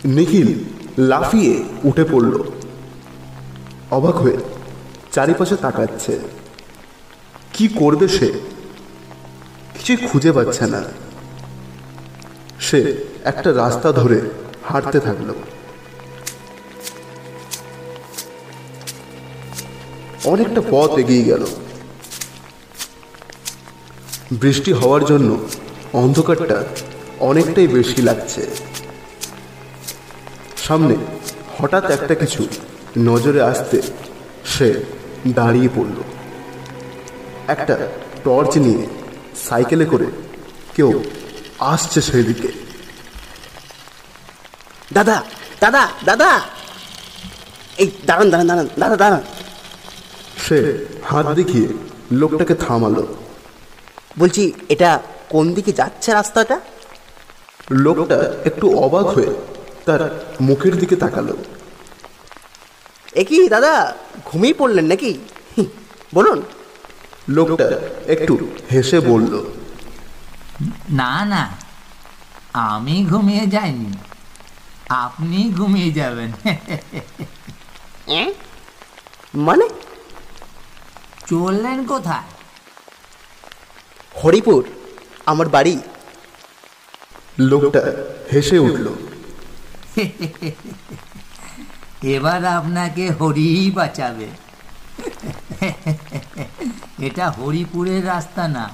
নিখিল 0.05 0.65
লাফিয়ে 0.99 1.65
উঠে 1.85 2.05
পড়ল। 2.05 2.43
অবাক 3.91 4.17
হয়ে 4.17 4.37
চারিপাশে 5.13 5.57
তাকাচ্ছে। 5.57 6.19
কি 7.53 7.69
করবে 7.69 8.09
সে? 8.09 8.33
কিছুই 9.75 10.09
খুঁজে 10.09 10.33
পাচ্ছে 10.33 10.67
না। 10.67 10.85
সে 12.61 13.05
একটা 13.25 13.53
রাস্তা 13.53 13.93
ধরে 13.93 14.21
হাঁটতে 14.65 15.01
থাকল। 15.01 15.35
অনেকটা 20.25 20.61
পথ 20.71 20.91
এগিয়ে 20.91 21.25
গেল। 21.25 21.47
বৃষ্টি 24.33 24.73
হওয়ার 24.73 25.05
জন্য 25.05 25.49
অন্ধকারটা 25.93 26.65
অনেকটাই 27.21 27.67
বেশি 27.67 28.03
লাগছে। 28.03 28.47
সামনে 30.57 30.97
হঠাৎ 31.59 31.91
একটা 31.91 32.15
কিছু 32.15 32.49
নজরে 32.99 33.41
আসতে 33.41 33.83
সে 34.45 34.85
দাঁড়িয়ে 35.29 35.69
পড়ল। 35.77 36.03
একটা 37.49 37.77
টর্চ 38.25 38.59
নিয়ে 38.59 38.87
সাইকেলে 39.49 39.85
করে 39.85 40.07
কেউ 40.75 41.03
আসছে 41.59 42.01
সেদিকে। 42.01 42.49
দাদা 44.93 45.23
দাদা 45.61 45.89
দাদা! 46.05 46.41
এই 47.79 47.91
দাঁড়ান 48.07 48.31
দাঁড়ান 48.31 48.47
দাঁড়ান 48.47 48.69
দাদা 48.79 48.97
দাঁড়ান। 48.97 49.23
সে 50.49 50.87
হাত 51.05 51.27
দেখিয়ে 51.27 51.69
লোকটাকে 52.13 52.55
থামালো। 52.55 53.07
বলছি 54.19 54.53
এটা 54.69 54.91
কোন 55.29 55.55
দিকে 55.55 55.73
যাচ্ছে 55.73 56.13
রাস্তাটা? 56.13 56.61
লোকটা 57.71 58.19
একটু 58.45 58.67
অবাক 58.79 59.07
হয়ে 59.07 59.31
তার 59.87 60.01
মুখের 60.41 60.75
দিকে 60.79 60.97
তাকালো। 60.97 61.37
এ 63.15 63.23
কি 63.25 63.49
দাদা 63.49 63.73
ঘুমিয়ে 64.25 64.55
পড়লেন 64.55 64.87
নাকি? 64.87 65.13
বলুন। 66.15 66.43
লোকটা 67.29 67.67
একটু 68.07 68.35
হেসে 68.73 69.01
বলল 69.01 69.33
না 70.91 71.13
না 71.25 71.43
আমি 72.53 73.07
ঘুমিয়ে 73.11 73.45
যাইনি। 73.47 73.93
আপনি 74.89 75.39
ঘুমিয়ে 75.57 75.91
যাবেন। 75.93 76.31
মানে? 79.35 79.67
চললেন 81.27 81.79
কোথায়? 81.87 82.27
হরিপুর 84.25 84.65
আমার 85.27 85.49
বাড়ি। 85.49 85.81
লোকটা 87.39 87.81
হেসে 88.33 88.59
উঠল। 88.59 88.87
এবার 92.03 92.45
আপনাকে 92.45 93.11
হরি 93.11 93.71
বাঁচাবে। 93.75 94.29
এটা 96.99 97.31
হরিপুরের 97.31 98.07
রাস্তা 98.07 98.49
না 98.49 98.71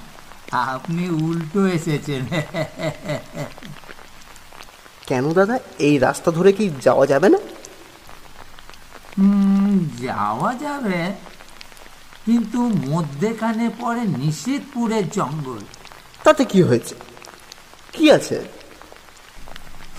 আপনি 0.52 1.08
উল্টো 1.08 1.66
এসেছেন। 1.66 2.22
কেন 5.06 5.32
দাদা 5.32 5.58
এই 5.78 5.98
রাস্তা 5.98 6.30
ধরে 6.30 6.52
কি 6.52 6.70
যাওয়া 6.82 7.06
যাবে 7.06 7.28
না? 7.28 7.38
হুম, 9.18 9.88
যাওয়া 10.02 10.54
যাবে 10.54 11.12
কিন্তু 12.26 12.68
মধ্যেখানে 12.68 13.70
পড়ে 13.80 14.00
নিষেধপুরের 14.00 15.10
জঙ্গল। 15.10 15.58
তাতে 16.24 16.44
কি 16.44 16.62
হয়েছে? 16.62 16.94
কি 17.92 18.12
আছে? 18.12 18.44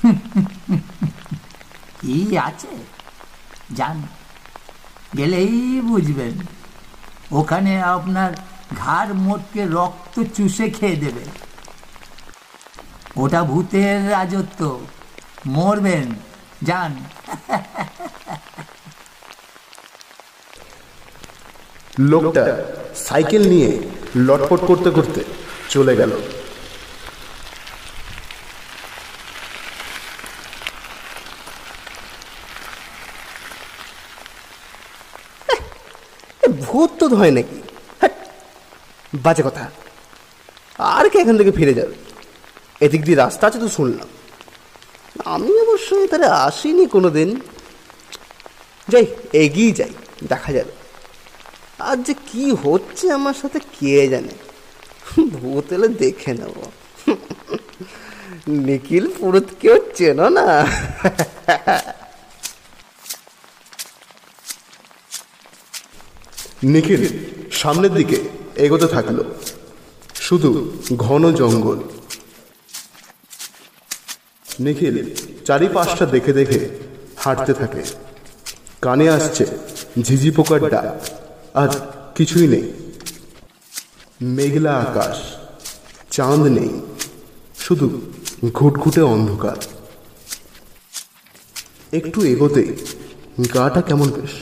কি 2.02 2.38
আছে? 2.38 2.68
যান 3.72 4.02
গেলেই 5.18 5.82
বুঝবেন। 5.82 6.34
ওখানে 7.32 7.82
আপনার 7.82 8.32
ঘাড় 8.78 9.14
মোটকে 9.14 9.66
রক্ত 9.66 10.24
চুষে 10.34 10.70
খেয়ে 10.70 10.96
দেবে। 10.96 11.26
ওটা 13.18 13.44
ভূতের 13.44 14.12
রাজত্ব। 14.12 14.86
মরবেন। 15.48 16.16
যান 16.64 16.96
লোকটা 22.00 22.44
সাইকেল 22.96 23.44
নিয়ে 23.54 23.72
লটপট 24.16 24.60
করতে 24.60 24.90
করতে 24.90 25.22
চলে 25.70 25.96
গেল। 25.96 26.12
ভূত 36.66 36.90
তো 37.00 37.16
হয় 37.16 37.32
নাকি? 37.32 37.58
হ্যাট, 38.00 38.14
বাজে 39.26 39.44
কথা। 39.48 39.64
আর 40.80 41.10
কে 41.10 41.18
এখান 41.20 41.38
থেকে 41.38 41.52
ফিরে 41.52 41.74
যাবে? 41.74 41.96
এদিক 42.86 43.02
দিয়ে 43.06 43.18
রাস্তা 43.18 43.48
আছে 43.48 43.60
তো 43.60 43.70
শুনলাম। 43.70 44.08
আমি 45.26 45.52
অবশ্যই 45.66 46.08
তারা 46.08 46.28
আসিনি 46.48 46.86
কোনো 46.88 47.10
দিন 47.10 47.30
যাই 48.90 49.06
এগিয়ে 49.44 49.72
যাই 49.72 49.94
দেখা 50.32 50.52
যাবে। 50.54 50.75
আর 51.80 51.98
যে 51.98 52.14
কি 52.14 52.52
হচ্ছে 52.52 53.12
আমার 53.12 53.34
সাথে 53.34 53.60
কে 53.60 54.08
জানে? 54.08 54.36
ভূত 55.30 55.74
এলে 55.74 55.88
দেখে 55.88 56.34
নেব। 56.34 56.56
নিখিল 58.48 59.08
পুরুত 59.20 59.44
কেউ 59.62 59.78
চেনো 59.96 60.30
না? 60.30 60.68
নিখিল, 66.64 67.04
সামনের 67.52 67.94
দিকে 67.94 68.18
এগোতে 68.56 68.88
থাকল। 68.88 69.24
শুধু 70.16 70.50
ঘন 70.96 71.32
জঙ্গল। 71.32 71.80
নিখিল 74.60 75.16
চারিপাশটা 75.46 76.06
দেখে 76.06 76.34
দেখে 76.34 76.70
হাঁটতে 77.18 77.54
থাকে। 77.54 77.84
কানে 78.82 79.10
আসছে 79.10 79.46
ঝিঝি 80.02 80.32
পোকার 80.32 80.70
ডাক। 80.70 81.25
আর 81.56 81.70
কিছুই 82.16 82.48
নেই। 82.48 82.66
মেঘলা 84.22 84.74
আকাশ, 84.78 85.18
চাঁদ 86.12 86.40
নেই, 86.40 86.82
শুধু 87.60 88.02
ঘুটঘুটে 88.54 89.02
অন্ধকার। 89.02 89.56
একটু 91.94 92.26
এগোতে 92.26 92.64
গাটা 93.54 93.82
কেমন 93.82 94.10
বেশ, 94.10 94.34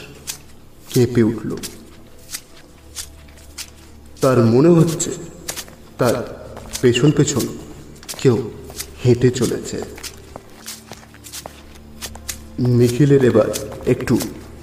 কেঁপে 0.88 1.22
উঠল। 1.22 1.56
তার 4.20 4.38
মনে 4.38 4.68
হচ্ছে 4.68 5.10
তার 5.98 6.14
পেছন 6.80 7.10
পেছন 7.10 7.44
কেউ 8.18 8.50
হেঁটে 9.04 9.30
চলেছে। 9.30 9.82
নিখিলের 12.58 13.24
এবার 13.24 13.48
একটু 13.86 14.18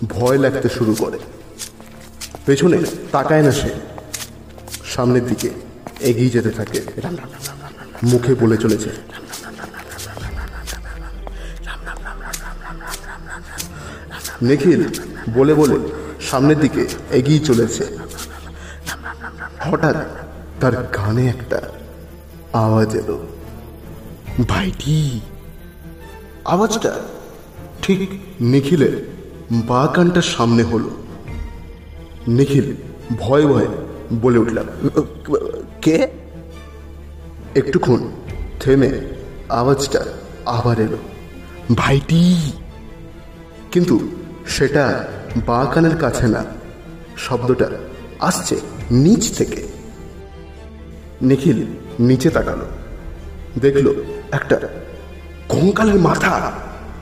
ভয় 0.09 0.37
লাগতে 0.37 0.69
শুরু 0.69 0.95
করে। 0.99 1.19
পেছনে 2.45 2.77
তাকায় 3.12 3.41
না 3.41 3.51
সে। 3.51 3.69
সামনের 4.86 5.25
দিকে 5.27 5.49
এগিয়ে 5.99 6.30
যেতে 6.30 6.49
থাকে। 6.49 6.82
মুখে 8.04 8.36
বলে 8.36 8.58
চলেছে, 8.58 8.89
নিখিল, 14.41 14.82
বলে 15.34 15.54
বলে 15.54 15.77
সামনের 16.21 16.60
দিকে 16.60 16.88
এগিয়ে 17.12 17.39
চলেছে। 17.39 17.97
হঠাৎ 19.60 19.95
তার 20.62 20.75
কানে 20.93 21.30
একটা 21.30 21.62
আওয়াজ 22.54 22.95
এলো। 22.95 23.27
ভাইটি, 24.47 25.21
আওয়াজটা 26.45 26.99
ঠিক 27.82 28.10
নিখিলের 28.41 28.95
বা 29.51 29.88
কানটার 29.95 30.21
সামনে 30.21 30.63
হলো। 30.63 30.89
নিখিল 32.27 32.67
ভয়ে 33.17 33.45
ভয়ে 33.45 33.67
বলে 34.21 34.38
উঠলাম, 34.38 34.65
কে? 35.81 35.97
একটুক্ষণ 37.55 38.01
থেমে 38.60 38.89
আওয়াজটা 39.49 40.01
আবার 40.45 40.77
এলো, 40.79 40.99
ভাইটি। 41.75 42.21
কিন্তু 43.71 43.95
সেটা 44.47 44.86
বা 45.47 45.60
কানের 45.73 45.95
কাছে 45.97 46.25
না, 46.27 46.41
শব্দটা 47.17 47.67
আসছে 48.19 48.55
নিচ 49.03 49.23
থেকে। 49.38 49.62
নিখিল 51.21 51.60
নিচে 51.99 52.29
তাকালো, 52.29 52.67
দেখল 53.60 53.88
একটা 54.31 54.57
কঙ্কালের 55.49 55.99
মাথা 55.99 56.34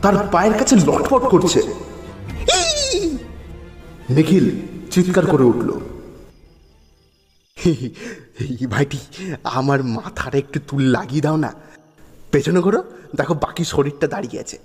তার 0.02 0.16
পায়ের 0.32 0.56
কাছে 0.60 0.76
লটপট 0.88 1.24
করছে। 1.32 1.62
নিখিল 4.10 4.46
চিৎকার 4.92 5.26
করে 5.26 5.44
উঠল। 5.44 5.70
ভাইটি 8.70 8.98
আমার 9.44 9.84
মাথাটা 9.84 10.38
একটু 10.38 10.60
তুল 10.68 10.82
লাগিয়ে 10.82 11.22
দাও 11.22 11.38
না। 11.38 11.54
পেছনে 12.32 12.62
করো 12.62 12.84
দেখো 13.16 13.34
বাকি 13.34 13.64
শরীরটা 13.64 14.08
দাঁড়িয়ে 14.08 14.40
আছে। 14.40 14.58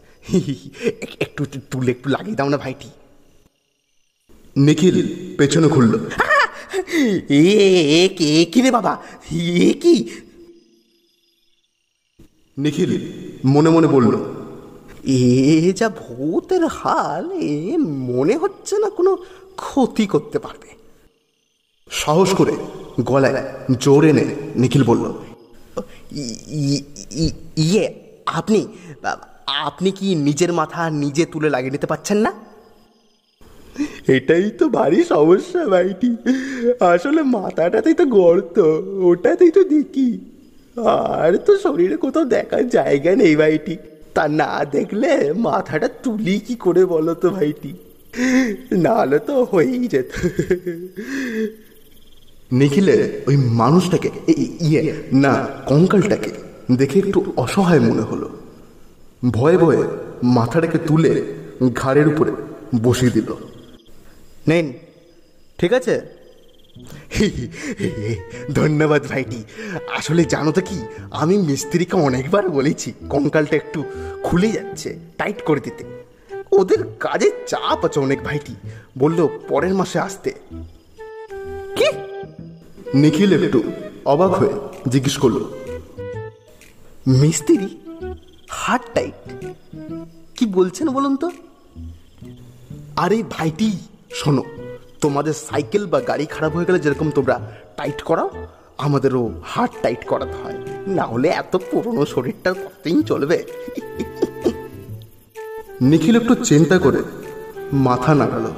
এক- 1.00 1.16
একটু 1.20 1.44
তুলে 1.70 1.90
একটু 1.90 2.10
লাগিয়ে 2.10 2.36
দাও 2.36 2.48
না 2.48 2.56
ভাইটি। 2.56 2.88
নিখিল 4.56 4.96
পেছনে 5.36 5.68
খুললো 5.68 5.98
এ 7.30 7.42
এ 8.04 8.08
কে 8.18 8.44
কি 8.44 8.62
রে 8.62 8.70
বাবা? 8.70 9.02
এ 9.32 9.74
কি? 9.82 10.10
নিখিল 12.58 13.12
মনে 13.44 13.70
মনে 13.70 13.86
বলল 13.86 14.24
এ 15.04 15.72
যা 15.72 15.88
ভূতের 15.88 16.66
হাল 16.66 17.32
এ 17.32 17.76
মনে 17.78 18.36
হচ্ছে 18.36 18.78
না 18.78 18.90
কোনো 18.90 19.16
ক্ষতি 19.62 20.04
করতে 20.06 20.38
পারবে। 20.44 20.68
সাহস 21.90 22.30
করে 22.40 22.54
গলায় 23.10 23.38
জোর 23.84 24.02
এনে 24.10 24.24
নিখিল 24.60 24.82
বলল 24.90 25.04
ইয়ে 27.66 27.84
আপনি 28.38 28.60
আপনি 29.66 29.90
কি 29.98 30.08
নিজের 30.26 30.52
মাথা 30.60 30.82
নিজে 31.02 31.24
তুলে 31.32 31.48
লাগিয়ে 31.54 31.74
নিতে 31.74 31.88
পারছেন 31.92 32.18
না? 32.26 32.32
এটাই 34.16 34.46
তো 34.58 34.64
ভারী 34.78 35.00
সমস্যা 35.12 35.62
ভাইটি। 35.72 36.10
আসলে 36.92 37.20
মাথাটাতেই 37.36 37.96
তো 38.00 38.04
গর্ত, 38.18 38.56
ওটাতেই 39.08 39.52
তো 39.56 39.62
দেখি 39.74 40.08
আর 40.94 41.32
তো 41.46 41.52
শরীরে 41.64 41.96
কোথাও 42.04 42.24
দেখার 42.36 42.64
জায়গা 42.76 43.12
নেই 43.22 43.34
ভাইটি। 43.42 43.74
তা 44.14 44.24
না 44.40 44.50
দেখলে 44.76 45.10
মাথাটা 45.48 45.88
তুলি 46.04 46.36
কি 46.46 46.54
করে 46.64 46.82
বলো 46.92 47.12
তো 47.22 47.28
ভাইটি? 47.36 47.70
নাহলে 48.72 49.18
তো 49.18 49.44
হয়েই 49.44 49.88
যেত। 49.88 50.10
নিখিলের 52.52 53.22
ওই 53.28 53.36
মানুষটাকে 53.36 54.10
ইয়ে 54.60 55.02
না 55.12 55.48
কঙ্কালটাকে 55.66 56.30
দেখে 56.76 56.98
একটু 56.98 57.32
অসহায় 57.36 57.80
মনে 57.80 58.02
হলো। 58.02 58.30
ভয়ে 59.30 59.58
ভয়ে 59.58 59.82
মাথাটাকে 60.22 60.78
তুলে 60.78 61.22
ঘাড়ের 61.74 62.08
উপরে 62.08 62.32
বসিয়ে 62.82 63.10
দিল। 63.10 63.36
নেন 64.48 64.72
ঠিক 65.58 65.72
আছে? 65.72 66.00
ধন্যবাদ 68.52 69.06
ভাইটি। 69.06 69.44
আসলে 69.96 70.24
জানো 70.24 70.52
তো 70.52 70.60
কি 70.60 70.78
আমি 71.10 71.38
মিস্ত্রিকে 71.38 71.96
অনেকবার 71.96 72.48
বলেছি 72.48 72.92
কঙ্কালটা 73.10 73.56
একটু 73.56 73.84
খুলে 74.22 74.48
যাচ্ছে 74.52 74.98
টাইট 75.18 75.42
করে 75.42 75.60
দিতে। 75.60 76.03
ওদের 76.58 76.96
কাজের 77.00 77.30
চাপ 77.46 77.84
আছে 77.84 78.00
অনেক 78.00 78.22
ভাইটি 78.24 78.54
বলল 78.98 79.28
পরের 79.48 79.74
মাসে 79.74 79.98
আসতে। 79.98 80.30
কি? 81.76 81.86
নিখিল 82.94 83.44
একটু 83.44 83.62
অবাক 84.04 84.30
হয়ে 84.30 84.54
জিজ্ঞেস 84.88 85.18
করল 85.18 85.44
মিস্ত্রি? 87.06 87.80
Heart 88.48 88.82
tight. 88.94 89.44
কি 90.36 90.46
বলছেন 90.46 90.88
বলুন 90.88 91.16
তো? 91.16 91.30
আরে 92.96 93.22
ভাইটি 93.30 93.78
শোনো 94.12 94.42
তোমাদের 95.00 95.32
সাইকেল 95.32 95.86
বা 95.86 96.00
গাড়ি 96.00 96.26
খারাপ 96.26 96.52
হয়ে 96.52 96.64
গেলে 96.64 96.78
যেরকম 96.78 97.10
তোমরা 97.10 97.52
টাইট 97.76 98.02
করাও 98.02 98.30
আমাদেরও 98.78 99.30
হার্ট 99.44 99.72
টাইট 99.82 100.04
করাতে 100.04 100.32
হয়। 100.32 100.58
না 100.86 101.02
হলে 101.02 101.28
এত 101.28 101.56
পুরনো 101.70 102.06
শরীরটা 102.06 102.52
কতদিন 102.52 103.02
চলবে? 103.02 103.44
নিখিল 105.80 106.16
একটু 106.16 106.34
চিন্তা 106.34 106.78
করে 106.78 107.02
মাথা 107.72 108.14
নাড়ালো। 108.14 108.52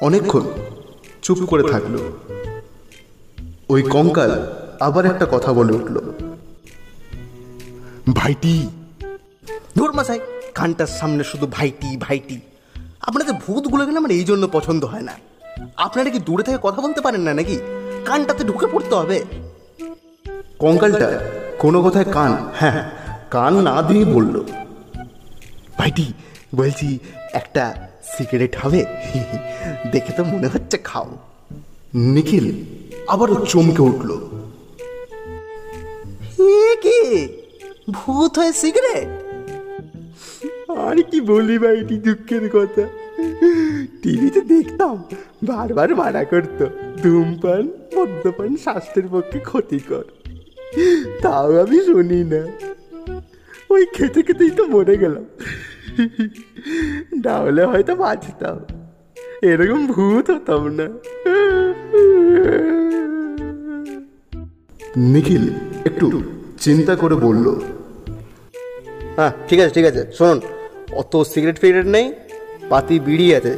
অনেকক্ষণ 0.00 0.40
চুপ 1.22 1.38
করে 1.46 1.62
থাকল। 1.62 1.98
ওই 3.68 3.82
কঙ্কাল 3.82 4.52
আবার 4.80 5.06
একটা 5.06 5.26
কথা 5.30 5.52
বলে 5.52 5.72
উঠল। 5.72 6.00
ভাইটি। 8.12 8.68
ধুর 9.76 9.92
মাসাই 9.92 10.20
কানটার 10.54 10.86
সামনে 10.86 11.24
শুধু 11.24 11.46
ভাইটি 11.46 11.96
ভাইটি। 11.96 12.40
আপনাদের 13.00 13.34
ভূতগুলো 13.34 13.86
গেলে 13.86 13.98
আমার 13.98 14.10
এই 14.10 14.24
জন্য 14.24 14.48
পছন্দ 14.52 14.84
হয় 14.84 15.02
না? 15.02 15.12
আপনারা 15.76 16.10
কি 16.10 16.18
দূরে 16.18 16.42
থেকে 16.42 16.58
কথা 16.62 16.82
বলতে 16.82 17.00
পারেন 17.00 17.20
না 17.20 17.34
নাকি? 17.34 17.58
কানটাতে 18.04 18.44
ঢুকে 18.44 18.66
পড়তে 18.66 18.94
হবে। 18.94 19.24
কঙ্কালটা 20.58 21.20
কোনো 21.58 21.82
কথায় 21.82 22.04
কান 22.04 22.36
হ্যাঁ 22.54 22.90
কান 23.30 23.60
না 23.60 23.82
দিয়ে 23.82 24.04
বলল। 24.04 24.44
ভাইটি 25.80 26.12
বলছি, 26.54 26.98
একটা 27.32 27.88
সিগারেট 28.02 28.56
হবে? 28.56 28.84
দেখে 29.92 30.12
তো 30.12 30.24
মনে 30.24 30.48
হচ্ছে 30.48 30.78
খাও। 30.78 31.18
নিখিল 31.94 32.52
আবারও 33.06 33.46
চমকে 33.46 33.82
উঠল। 33.82 34.18
কি? 36.82 37.28
ভূত 37.90 38.38
হয়ে 38.38 38.52
সিগারেট? 38.52 39.08
আর 40.70 41.02
কি 41.02 41.20
বলি 41.20 41.58
ভাইটি 41.58 41.98
দুঃখের 41.98 42.50
কথা। 42.50 42.82
টিভিতে 44.02 44.40
দেখতাম, 44.40 45.04
বারবার 45.42 45.96
মানা 45.96 46.24
করতো, 46.24 46.66
ধূমপান, 47.02 47.68
মদ্যপান 47.96 48.56
স্বাস্থ্যের 48.56 49.08
পক্ষে 49.08 49.38
ক্ষতিকর। 49.38 50.04
তাও 51.22 51.62
আমি 51.62 51.84
শুনি 51.84 52.24
না। 52.24 52.70
ওই 53.70 53.86
খেতে 53.86 54.22
খেতেই 54.22 54.50
তো 54.50 54.66
মরে 54.66 54.98
গেলাম। 54.98 55.24
না 57.24 57.34
হলে 57.38 57.62
হয়তো 57.64 57.92
বাঁচতাম। 57.96 58.56
এরকম 59.42 59.82
ভূত 59.86 60.30
হতাম 60.30 60.62
না। 60.78 60.86
নিখিল 64.96 65.44
একটু 65.86 66.06
চিন্তা 66.60 66.92
করে 66.96 67.14
বলল। 67.14 67.46
হ্যাঁ 69.16 69.32
ঠিক 69.48 69.58
আছে 69.60 69.72
ঠিক 69.74 69.86
আছে 69.90 70.02
শুনুন। 70.12 70.40
অত 70.92 71.12
সিগারেট 71.22 71.58
ফিগারেট 71.58 71.86
নেই 71.86 72.06
পাতি 72.68 72.96
বিড়ি 73.00 73.26
আছে। 73.34 73.56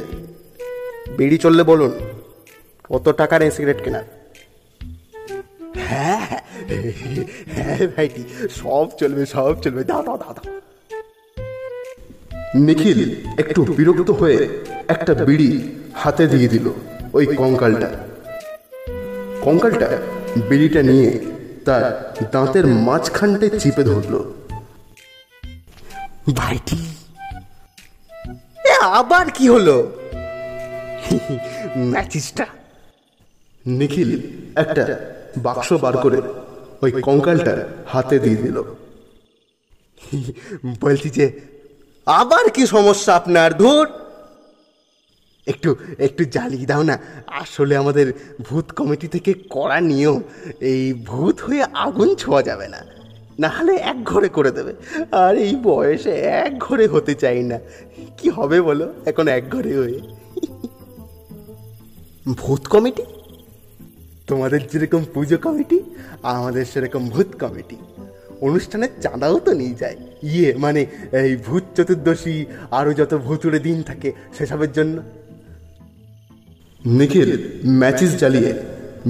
বিড়ি 1.17 1.37
চললে 1.37 1.63
বলুন 1.63 1.91
অত 2.89 3.05
টাকা 3.09 3.35
নেই 3.39 3.51
সিগারেট 3.51 3.79
কেনার। 3.83 4.05
হ্যাঁ 5.89 6.25
হ্যাঁ 7.55 7.87
ভাইটি 7.95 8.23
সব 8.49 8.87
চলবে 8.99 9.23
সব 9.25 9.53
চলবে। 9.61 9.81
দাও 9.83 10.01
দাও 10.03 10.17
দাও 10.17 10.33
দাও। 10.37 10.45
নিখিল 12.55 13.15
একটু 13.37 13.65
বিরক্ত 13.65 14.11
হয়ে 14.11 14.63
একটা 14.87 15.13
বিড়ি 15.13 15.75
হাতে 15.93 16.27
দিয়ে 16.27 16.47
দিল 16.47 16.69
ওই 17.13 17.25
কঙ্কালটা। 17.35 17.89
কঙ্কালটা 19.41 19.97
বিড়িটা 20.49 20.81
নিয়ে 20.81 21.19
তার 21.65 22.13
দাঁতের 22.31 22.67
মাঝখানটায় 22.67 23.59
চিপে 23.59 23.83
ধরলো। 23.83 24.33
ভাইটি। 26.35 26.77
আবার 28.81 29.31
কি 29.31 29.49
হলো? 29.49 29.91
ম্যাচিসটা। 31.77 32.45
নিখিল 33.65 34.21
একটা 34.55 34.99
বাক্স 35.37 35.73
বার 35.73 35.97
করে 35.97 36.21
ওই 36.81 36.91
কঙ্কালটা 37.01 37.67
হাতে 37.87 38.19
দিয়ে 38.19 38.35
দিল। 38.35 38.63
বলছি 40.81 41.09
যে 41.09 41.52
আবার 42.05 42.49
কি 42.49 42.67
সমস্যা 42.67 43.15
আপনার? 43.15 43.57
ধুর। 43.57 43.89
একটু 45.47 45.75
একটু 45.99 46.25
জ্বালিয়ে 46.25 46.65
দাও 46.65 46.83
না। 46.83 46.99
আসলে 47.27 47.77
আমাদের 47.77 48.13
ভূত 48.41 48.71
কমিটি 48.71 49.07
থেকে 49.07 49.33
করা 49.33 49.81
নিয়ম, 49.81 50.21
এই 50.59 50.93
ভূত 50.93 51.41
হয়ে 51.41 51.63
আগুন 51.63 52.15
ছোঁয়া 52.15 52.43
যাবে 52.43 52.67
না। 52.67 52.85
নাহলে 53.39 53.75
এক 53.75 54.03
ঘরে 54.03 54.29
করে 54.29 54.51
দেবে। 54.51 54.73
আর 55.11 55.35
এই 55.35 55.55
বয়সে 55.55 56.11
এক 56.11 56.59
ঘরে 56.59 56.87
হতে 56.87 57.15
চাই 57.15 57.43
না। 57.43 57.59
কি 58.17 58.29
হবে 58.29 58.61
বলো? 58.61 58.93
এখন 59.05 59.27
এক 59.27 59.49
ঘরে 59.49 59.77
হয়ে। 59.77 59.99
ভূত 62.33 62.67
কমিটি? 62.67 63.03
তোমাদের 64.27 64.67
যেরকম 64.67 65.05
পুজো 65.13 65.37
কমিটি, 65.37 65.79
আমাদের 66.23 66.65
সেরকম 66.65 67.09
ভূত 67.09 67.27
কমিটি। 67.39 67.75
অনুষ্ঠানের 68.47 68.91
চাঁদাও 69.01 69.35
তো 69.45 69.51
নিয়ে 69.53 69.75
যায়। 69.79 69.97
ইয়ে 70.33 70.49
মানে 70.55 70.81
এই 71.21 71.33
ভূত 71.45 71.63
চতুর্দশী 71.75 72.35
আরও 72.71 72.91
যত 72.99 73.11
ভূতুরে 73.25 73.59
দিন 73.67 73.77
থাকে 73.89 74.09
সেসবের 74.37 74.71
জন্য। 74.71 74.95
নিখিল 76.97 77.29
ম্যাচিস 77.79 78.11
জ্বালিয়ে 78.21 78.51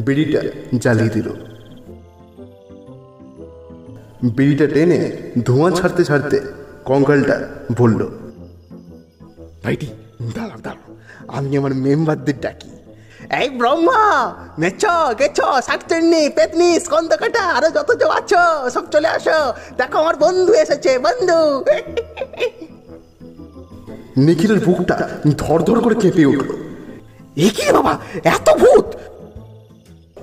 বিড়িটা 0.06 0.41
জ্বালিয়ে 0.84 1.12
দিল। 1.15 1.28
বিড়িটা 4.38 4.67
টেনে 4.67 5.00
ধোঁয়া 5.46 5.69
ছাড়তে 5.72 6.04
ছাড়তে 6.10 6.38
কঙ্কালটা 6.86 7.36
বলল 7.78 8.02
ভাইটি 9.63 9.88
দাঁড়াও 10.36 10.60
দাঁড়াও। 10.63 10.91
আমি 11.38 11.50
আমার 11.58 11.74
মেম্বারদের 11.86 12.38
ডাকি। 12.41 12.72
এই 13.39 13.49
ব্রহ্মা 13.49 14.01
মেছ 14.59 14.83
গেছ 15.19 15.39
শাকচন্নি 15.67 16.29
পেতনি 16.29 16.79
স্কন্দকাটা 16.79 17.43
আরও 17.57 17.69
যত 17.69 17.89
কেউ 17.99 18.09
আছো 18.09 18.43
সব 18.69 18.86
চলে 18.91 19.07
আসো। 19.07 19.39
দেখো 19.77 19.95
আমার 19.99 20.15
বন্ধু 20.15 20.53
এসেছে 20.53 20.91
বন্ধু। 20.99 21.39
নিখিলের 24.17 24.59
বুকটা 24.59 24.95
ধরধর 25.38 25.77
করে 25.81 25.95
কেঁপে 25.95 26.25
উঠল। 26.25 26.49
এ 27.45 27.47
কি 27.55 27.71
বাবা 27.71 27.93
এত 28.23 28.47
ভূত? 28.62 28.88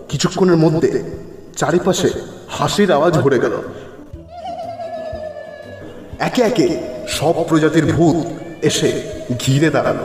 কিছুক্ষণের 0.08 0.56
মধ্যে 0.56 0.90
চারিপাশে 1.56 2.10
হাসির 2.48 2.92
আওয়াজ 2.92 3.14
ভরে 3.18 3.38
গেল। 3.38 3.54
একে 6.18 6.42
একে 6.42 6.66
সব 7.08 7.44
প্রজাতির 7.48 7.86
ভূত 7.92 8.16
এসে 8.62 8.90
ঘিরে 9.38 9.70
দাঁড়াল। 9.70 9.98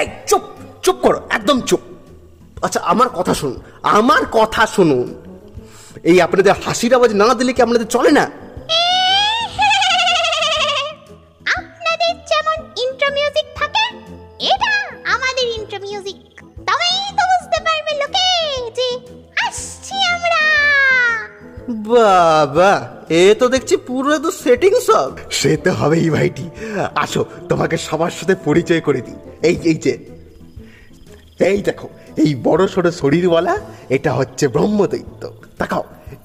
এই 0.00 0.06
চুপ! 0.26 0.44
চুপ 0.84 0.96
করো 1.04 1.18
একদম 1.36 1.58
চুপ। 1.68 1.82
আচ্ছা 2.66 2.80
আমার 2.92 3.08
কথা 3.18 3.32
শুনুন 3.40 3.56
আমার 3.98 4.22
কথা 4.38 4.62
শুনুন। 4.76 5.06
এই 6.10 6.18
আপনাদের 6.26 6.52
হাসির 6.64 6.92
আওয়াজ 6.96 7.12
না 7.22 7.28
দিলে 7.38 7.52
কি 7.56 7.60
আপনাদের 7.66 7.88
চলে 7.94 8.10
না? 8.18 8.24
আপনাদের 11.58 12.12
যেমন 12.30 12.58
ইন্ট্রো 12.84 13.08
মিউজিক 13.16 13.46
থাকে 13.60 13.84
এটা 14.52 14.72
আমাদের 15.14 15.46
ইন্ট্রো 15.58 15.78
মিউজিক 15.84 16.18
তবেই 16.68 16.98
তো 17.18 17.22
বুঝতে 17.30 17.58
পারবে 17.66 17.92
লোকে 18.00 18.28
যে 18.78 18.88
আসছি 19.46 19.96
আমরা। 20.14 20.42
বাবা 21.92 22.72
এ 23.20 23.22
তো 23.40 23.46
দেখছি 23.54 23.74
পুরো 23.88 24.14
তো 24.24 24.30
সেটিং 24.42 24.72
সব। 24.88 25.10
সে 25.38 25.52
তো 25.64 25.70
হবেই 25.80 26.08
ভাইটি। 26.14 26.46
আসো 27.04 27.20
তোমাকে 27.50 27.76
সবার 27.86 28.12
সাথে 28.18 28.34
পরিচয় 28.46 28.82
করে 28.86 29.00
দিই। 29.06 29.18
এই 29.48 29.56
এই 29.70 29.78
যে 29.84 29.92
এই 31.38 31.62
দেখো, 31.62 31.88
এই 32.16 32.34
বড় 32.34 32.66
সড়ো 32.66 32.90
শরীরওয়ালা, 32.90 33.54
এটা 33.96 34.12
হচ্ছে 34.12 34.48
ব্রহ্মদৈত্য। 34.48 35.22
তাকাও, 35.58 35.84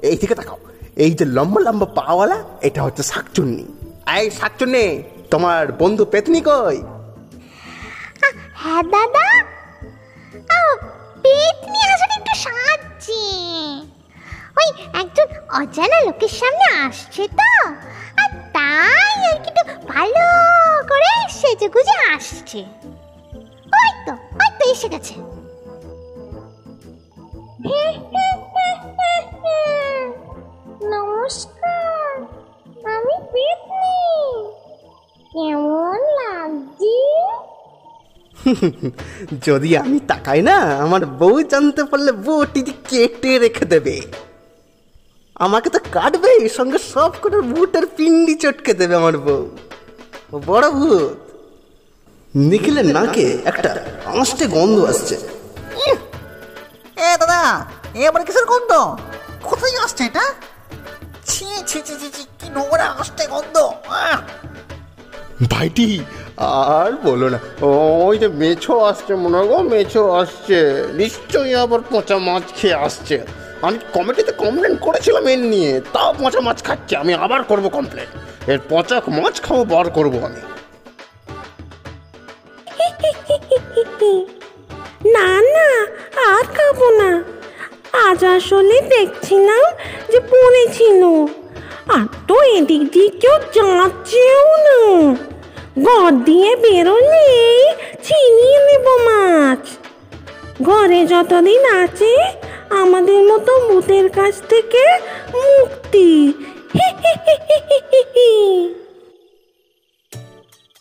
এই 0.10 0.18
থেকে 0.18 0.36
তাকাও, 0.36 0.60
এই 1.04 1.12
যে 1.12 1.26
লম্বা 1.26 1.62
লম্বা 1.62 1.86
পাওয়ালা, 1.86 2.44
এটা 2.62 2.84
হচ্ছে 2.84 3.04
শাকচুন্নি। 3.04 3.66
এই 4.18 4.32
শাকচুন্নি, 4.32 5.04
তোমার 5.32 5.72
বন্ধু 5.72 6.06
পেতনি 6.06 6.42
কই? 6.42 6.78
হ্যাঁ 8.62 8.84
দাদা। 8.84 9.28
নিয়ে 11.72 11.90
আসলে 11.94 12.14
একটু 12.20 12.34
সাহায্যে। 12.46 13.24
ওই 14.60 14.70
একজন 15.02 15.28
অজানা 15.60 16.00
লোকের 16.08 16.34
সামনে 16.40 16.68
আসছে 16.86 17.24
তো, 17.40 17.52
আর 18.22 18.30
তাই 18.56 19.16
আর 19.30 19.38
কি 19.44 19.52
ভালো 19.88 20.26
করে 20.90 21.12
সেজে 21.40 21.68
গুজে 21.68 21.98
আসছে। 22.16 22.60
এসে 24.72 24.90
গেছে। 24.90 25.14
নমস্কার, 30.88 32.22
আমি 32.96 33.16
পেতনি। 33.32 34.48
কেমন 35.32 36.00
লাগছে? 36.02 36.96
যদি 39.46 39.78
আমি 39.78 40.00
তাকাই 40.00 40.42
না, 40.42 40.56
আমার 40.56 41.06
বউ 41.06 41.42
জানতে 41.42 41.84
পারলে 41.84 42.12
বউটি 42.12 42.62
কেটে 42.90 43.40
রেখে 43.40 43.66
দেবে। 43.66 44.02
আমাকে 45.36 45.70
তো 45.70 45.80
কাটবে, 45.92 46.50
সঙ্গে 46.50 46.78
সব 46.78 47.12
করে 47.22 47.42
বুটের 47.42 47.86
পিন্ডি 47.86 48.36
চটকে 48.36 48.74
দেবে 48.74 48.96
আমার 48.96 49.18
বউ। 49.18 49.50
বড় 50.46 50.72
ভূত। 50.72 51.29
নিখিলের 52.36 52.86
নাকে 52.86 53.38
একটা 53.46 53.70
আঁশটে 54.06 54.48
গন্ধ 54.48 54.78
আসছে। 54.86 55.16
এ 56.98 57.10
দাদা 57.18 57.42
এবার 57.96 58.24
কিসের 58.26 58.46
গন্ধ? 58.46 58.72
কোথায় 59.44 59.76
আসছে 59.84 60.04
এটা? 60.04 60.24
ছি 61.26 61.46
ছি 61.68 61.80
ছি 61.82 61.94
ছি 62.00 62.10
ছি, 62.12 62.24
কি 62.40 62.50
নোংরা 62.50 62.88
আসছে 63.00 63.28
গন্ধ। 63.28 63.56
আহ! 63.90 64.20
ভাইটি 65.50 66.02
আর 66.38 66.92
বলো 67.04 67.30
না 67.30 67.40
ওই 67.62 68.18
যে 68.18 68.28
মেছো 68.28 68.74
আসছে 68.80 69.16
মনে 69.16 69.38
হয় 69.38 69.48
গো 69.48 69.58
মেছো 69.64 70.12
আসছে। 70.12 70.58
নিশ্চয়ই 70.94 71.56
আবার 71.56 71.80
পচা 71.92 72.18
মাছ 72.18 72.44
খেয়ে 72.56 72.74
আসছে। 72.74 73.26
আমি 73.62 73.78
কমিটিতে 73.94 74.32
কমপ্লেন 74.32 74.76
করেছিলাম 74.76 75.28
এর 75.28 75.40
নিয়ে 75.40 75.82
তাও 75.94 76.14
পচা 76.14 76.40
মাছ 76.40 76.64
খাচ্ছে 76.64 76.96
আমি 76.96 77.14
আবার 77.14 77.44
করব 77.44 77.70
কমপ্লেন 77.70 78.08
এর 78.48 78.60
পচা 78.70 79.02
মাছ 79.10 79.42
খাব 79.42 79.64
বার 79.64 79.90
করব 79.90 80.14
আমি। 80.26 80.42
আর 86.40 86.46
খাব 86.46 86.80
না। 87.00 87.24
আজ 88.08 88.24
আসলে 88.26 88.82
দেখছিলাম 88.82 89.64
যে 90.12 90.20
পড়েছিল 90.20 91.02
আর 91.88 92.06
তো 92.28 92.36
এদিক 92.58 92.92
দিয়ে 92.92 93.10
কেউ 93.10 93.38
যাচ্ছেও 93.56 94.50
না। 94.68 94.80
ঘর 95.86 96.12
দিয়ে 96.12 96.56
বেরোলেই 96.56 97.74
ছিনিয়ে 98.04 98.60
নেব 98.68 98.86
মাছ। 99.08 99.64
ঘরে 100.64 101.06
যতদিন 101.06 101.64
আছে 101.84 102.12
আমাদের 102.70 103.24
মতো 103.24 103.52
ভূতের 103.60 104.10
কাছ 104.10 104.34
থেকে 104.50 104.84
মুক্তি। 105.34 106.34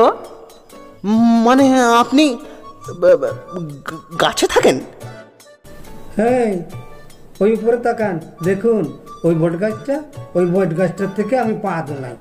মানে 1.04 1.66
আপনি 1.84 2.38
গাছে 4.22 4.48
থাকেন? 4.48 4.80
হ্যাঁ 6.16 6.52
ওই 7.42 7.54
উপরে 7.54 7.78
তাকান 7.78 8.20
দেখুন 8.44 8.84
ওই 9.24 9.36
বট 9.36 9.60
গাছটা 9.62 10.04
ওই 10.36 10.46
বট 10.46 10.78
গাছটার 10.78 11.08
থেকে 11.16 11.40
আমি 11.40 11.54
পা 11.64 11.84
দিলাম 11.88 12.18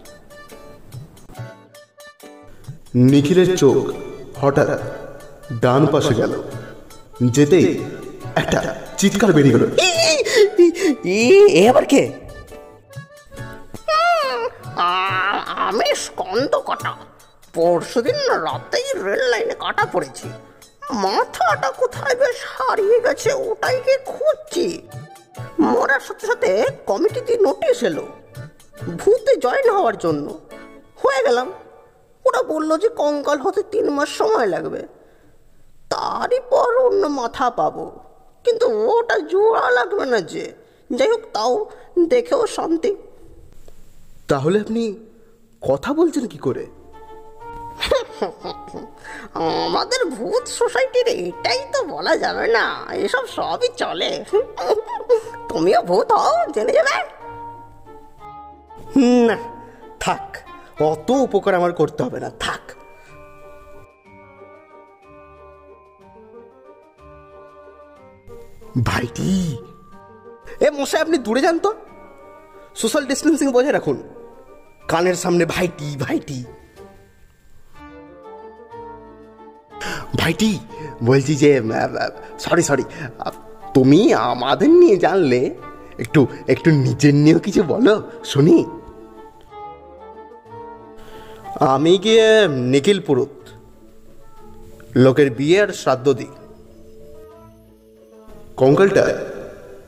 নিখিলের 2.95 3.57
চোখ 3.57 3.93
হঠাৎ 4.37 4.69
ডান 5.61 5.87
পাশে 5.87 6.15
গেল 6.15 6.43
যেতেই 7.23 7.67
একটা 8.37 8.75
চিৎকার 8.99 9.33
বেরিয়ে 9.33 9.55
গেল। 9.55 9.65
এ 11.61 11.69
আবার 11.71 11.85
কে? 11.85 12.13
আমি 15.69 15.95
স্কন্দ 15.95 16.53
কাটা 16.59 16.91
পরশুদিন 17.59 18.15
রাতেই 18.15 19.03
রেল 19.03 19.23
লাইনে 19.29 19.55
কাটা 19.59 19.87
পড়েছি। 19.93 20.29
মাথাটা 20.93 21.71
কোথায় 21.71 22.17
বেশ 22.17 22.37
হারিয়ে 22.47 23.01
গেছে 23.01 23.33
ওটাই 23.33 23.81
কি 23.81 23.97
খুঁজছি। 24.07 24.89
মরার 25.59 26.01
সাথে 26.01 26.27
সাথে 26.27 26.65
কমিটিতে 26.87 27.39
নোটিশ 27.39 27.83
এলো, 27.83 28.07
ভূতে 28.99 29.37
জয়েন 29.37 29.71
হওয়ার 29.71 29.99
জন্য। 29.99 30.39
হয়ে 31.03 31.25
গেলাম। 31.25 31.53
ওরা 32.25 32.43
বলল 32.43 32.79
যে 32.79 32.89
কঙ্কাল 32.89 33.39
হতে 33.39 33.63
তিন 33.63 33.91
মাস 33.91 34.09
সময় 34.09 34.47
লাগবে। 34.47 34.87
তারই 35.91 36.41
পর 36.51 36.73
অন্য 36.87 37.07
মাথা 37.07 37.51
পাবো। 37.51 37.91
কিন্তু 38.45 38.67
ওটা 38.95 39.19
জোড়া 39.19 39.71
লাগবে 39.71 40.05
না 40.07 40.21
যে। 40.21 40.53
যাই 40.93 41.11
হোক, 41.11 41.21
তাও 41.33 41.67
দেখেও 42.09 42.47
শান্তি। 42.47 42.97
তাহলে 44.29 44.61
আপনি 44.61 44.97
কথা 45.63 45.93
বলছেন 45.93 46.27
কি 46.27 46.39
করে? 46.39 46.67
আমাদের 49.67 50.01
ভূত 50.17 50.45
সোসাইটির 50.61 51.09
এটাই 51.27 51.61
তো 51.73 51.79
বলা 51.95 52.15
যাবে 52.17 52.47
না, 52.57 52.67
এসব 53.05 53.25
সবই 53.37 53.69
চলে। 53.77 54.11
তুমিও 55.49 55.81
ভূত 55.83 56.11
হও, 56.13 56.39
জেনে 56.55 56.73
যাবে। 56.73 56.97
না, 59.29 59.37
থাক, 60.01 60.27
অত 60.91 61.09
উপকার 61.27 61.53
আমার 61.55 61.73
করতে 61.73 62.01
হবে 62.03 62.19
না, 62.21 62.31
থাক। 62.41 62.65
ভাইটি, 68.89 69.31
এ 70.61 70.69
মশাই, 70.71 71.01
আপনি 71.01 71.17
দূরে 71.19 71.41
যান 71.41 71.57
তো। 71.59 71.71
সোশ্যাল 72.75 73.05
ডিস্টেন্সিং 73.07 73.49
বজায় 73.53 73.73
রাখুন। 73.73 73.97
কানের 74.89 75.15
সামনে 75.15 75.45
ভাইটি 75.45 75.89
ভাইটি। 76.01 76.39
ভাইটি 80.17 80.51
বলছি 81.05 81.33
যে 81.43 81.51
সরি 82.39 82.63
সরি 82.63 82.85
তুমি 83.75 84.01
আমাদের 84.15 84.71
নিয়ে 84.81 84.97
জানলে 85.05 85.41
একটু 85.99 86.21
একটু 86.47 86.69
নিজের 86.85 87.15
নিয়েও 87.15 87.41
কিছু 87.47 87.63
বলো 87.63 87.95
শুনি। 88.25 88.59
আমি 91.75 91.93
গিয়ে 91.99 92.27
নিখিল 92.73 92.99
পুরুত 93.01 93.35
লোকের 94.97 95.29
বিয়ে 95.31 95.59
আর 95.63 95.71
শ্রাদ্ধ 95.81 96.07
দিই। 96.19 96.33
কঙ্কালটা 98.57 99.05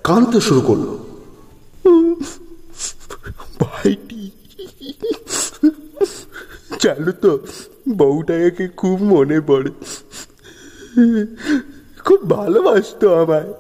কাঁদতে 0.04 0.38
শুরু 0.40 0.60
করল। 0.60 0.86
ভাইটি 3.60 4.22
জানো 6.82 7.12
তো 7.12 7.38
বউটাকে 7.88 8.68
খুব 8.68 9.02
মনে 9.02 9.40
পড়ে। 9.40 9.70
খুব 12.04 12.30
ভালোবাসতো 12.30 13.14
আমায়। 13.14 13.52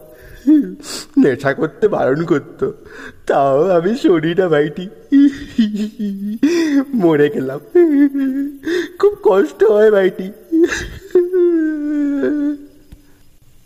নেশা 1.18 1.54
করতে 1.54 1.88
বারণ 1.88 2.24
করতো। 2.24 2.72
তাও 3.26 3.70
আমি 3.70 3.98
শুনি 3.98 4.34
না 4.34 4.48
ভাইটি। 4.48 4.88
মরে 6.94 7.30
গেলাম। 7.30 7.60
খুব 8.98 9.16
কষ্ট 9.22 9.64
হয় 9.64 9.90
ভাইটি। 9.90 10.32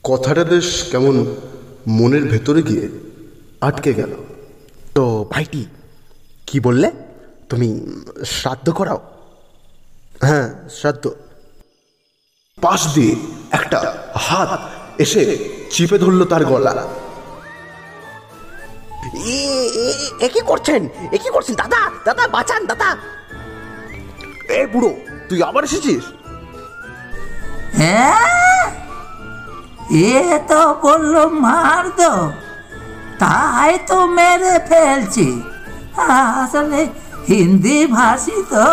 কথাটা 0.02 0.44
বেশ 0.44 0.84
কেমন 0.90 1.34
মনের 1.88 2.24
ভেতরে 2.24 2.62
গিয়ে 2.62 2.88
আটকে 3.60 3.94
গেল। 3.94 4.10
তো 4.94 5.26
ভাইটি 5.30 5.66
কি 6.46 6.60
বললে? 6.60 6.90
তুমি 7.48 7.86
শ্রাদ্ধ 8.24 8.70
করাও? 8.70 9.13
হ্যাঁ 10.24 10.68
শ্রাদ্ধ 10.68 11.10
পাশ 12.62 12.94
দিয়ে 12.94 13.16
একটা 13.52 13.94
হাত 14.14 14.60
এসে 14.98 15.22
চিপে 15.70 15.98
ধরলো 15.98 16.24
তার 16.24 16.44
গলা। 16.44 16.88
এ- 20.20 20.28
কি 20.28 20.40
করছেন? 20.46 20.88
এ 21.12 21.18
কি 21.18 21.30
করছেন? 21.30 21.54
দাদা 21.54 21.90
দাদা 22.04 22.28
বাঁচান 22.28 22.66
দাদা। 22.66 22.96
এ 24.48 24.66
বুড়ো 24.66 24.94
তুই 25.28 25.42
আবার 25.42 25.64
এসেছিস? 25.64 26.04
হ্যাঁ? 27.76 28.70
এ 29.90 30.38
তো 30.48 30.74
বলল 30.82 31.28
মার 31.28 31.84
দো 31.90 32.30
তাই 33.18 33.78
তো 33.86 34.06
মেরে 34.06 34.58
ফেলছি। 34.68 35.42
আসলে 35.98 36.88
হিন্দি 37.28 37.86
ভাষী 37.86 38.42
তো। 38.50 38.66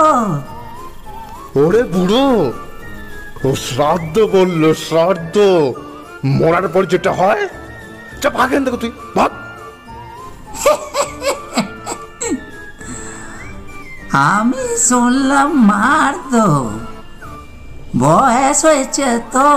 ওরে 1.60 1.82
বুড়ো 1.94 2.28
ও 3.48 3.50
শ্রাদ্ধ 3.68 4.16
বলল 4.36 4.64
শ্রাদ্ধ। 4.86 5.36
মরার 6.40 6.68
পর 6.74 6.84
যেটা 6.92 7.12
হয় 7.20 7.44
যা 8.22 8.30
ভাগেন 8.38 8.62
দেখো 8.66 8.80
তুই 8.84 8.92
ভাগ। 9.18 9.32
আমি 14.34 14.64
শুনলাম 14.90 15.50
মার 15.70 16.14
দো 16.34 16.48
বয়স 18.04 18.60
হয়েছে 18.68 19.08
তো 19.36 19.52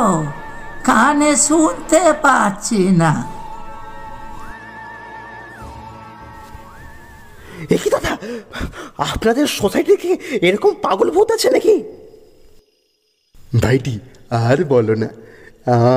কানে 0.88 1.32
শুনতে 1.48 2.02
পাচ্ছি 2.24 2.80
না। 3.00 3.12
এ 7.72 7.76
কি 7.82 7.88
দাদা 7.94 8.03
আপনাদের 8.98 9.46
সোসাইটি 9.46 9.96
কি 9.96 10.12
এরকম 10.46 10.74
পাগল 10.82 11.10
ভূত 11.10 11.30
আছে 11.30 11.50
নাকি? 11.50 11.82
ভাইটি, 13.62 13.98
আর 14.30 14.64
বলো 14.64 14.94
না। 14.94 15.08